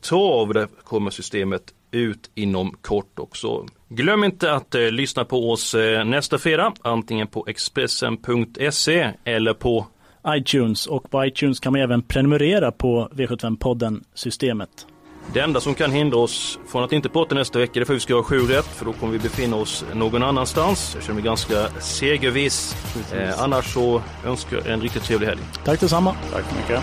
trav. 0.00 0.54
Där 0.54 0.68
kommer 0.84 1.10
systemet 1.10 1.62
ut 1.90 2.30
inom 2.34 2.76
kort 2.80 3.18
också. 3.18 3.66
Glöm 3.88 4.24
inte 4.24 4.52
att 4.52 4.74
eh, 4.74 4.90
lyssna 4.90 5.24
på 5.24 5.50
oss 5.50 5.74
eh, 5.74 6.04
nästa 6.04 6.38
fredag, 6.38 6.72
antingen 6.82 7.26
på 7.26 7.44
expressen.se 7.48 9.10
eller 9.24 9.54
på 9.54 9.86
iTunes 10.26 10.86
och 10.86 11.10
på 11.10 11.24
iTunes 11.24 11.60
kan 11.60 11.72
man 11.72 11.82
även 11.82 12.02
prenumerera 12.02 12.72
på 12.72 13.08
V75-podden 13.12 14.04
Systemet. 14.14 14.86
Det 15.32 15.40
enda 15.40 15.60
som 15.60 15.74
kan 15.74 15.92
hindra 15.92 16.18
oss 16.18 16.58
från 16.66 16.84
att 16.84 16.92
inte 16.92 17.08
prata 17.08 17.34
nästa 17.34 17.58
vecka 17.58 17.80
är 17.80 17.84
för 17.84 17.92
att 17.92 17.96
vi 17.96 18.00
ska 18.00 18.14
ha 18.14 18.22
sju 18.22 18.38
rätt 18.38 18.66
för 18.66 18.84
då 18.84 18.92
kommer 18.92 19.12
vi 19.12 19.18
befinna 19.18 19.56
oss 19.56 19.84
någon 19.94 20.22
annanstans. 20.22 20.90
Jag 20.94 21.02
känner 21.02 21.14
mig 21.14 21.24
ganska 21.24 21.68
segerviss. 21.80 22.76
Eh, 23.12 23.42
annars 23.42 23.74
så 23.74 24.02
önskar 24.26 24.56
jag 24.56 24.66
en 24.66 24.80
riktigt 24.80 25.02
trevlig 25.02 25.26
helg. 25.26 25.40
Tack 25.64 25.80
detsamma. 25.80 26.16
Tack 26.32 26.44
så 26.50 26.56
mycket. 26.56 26.82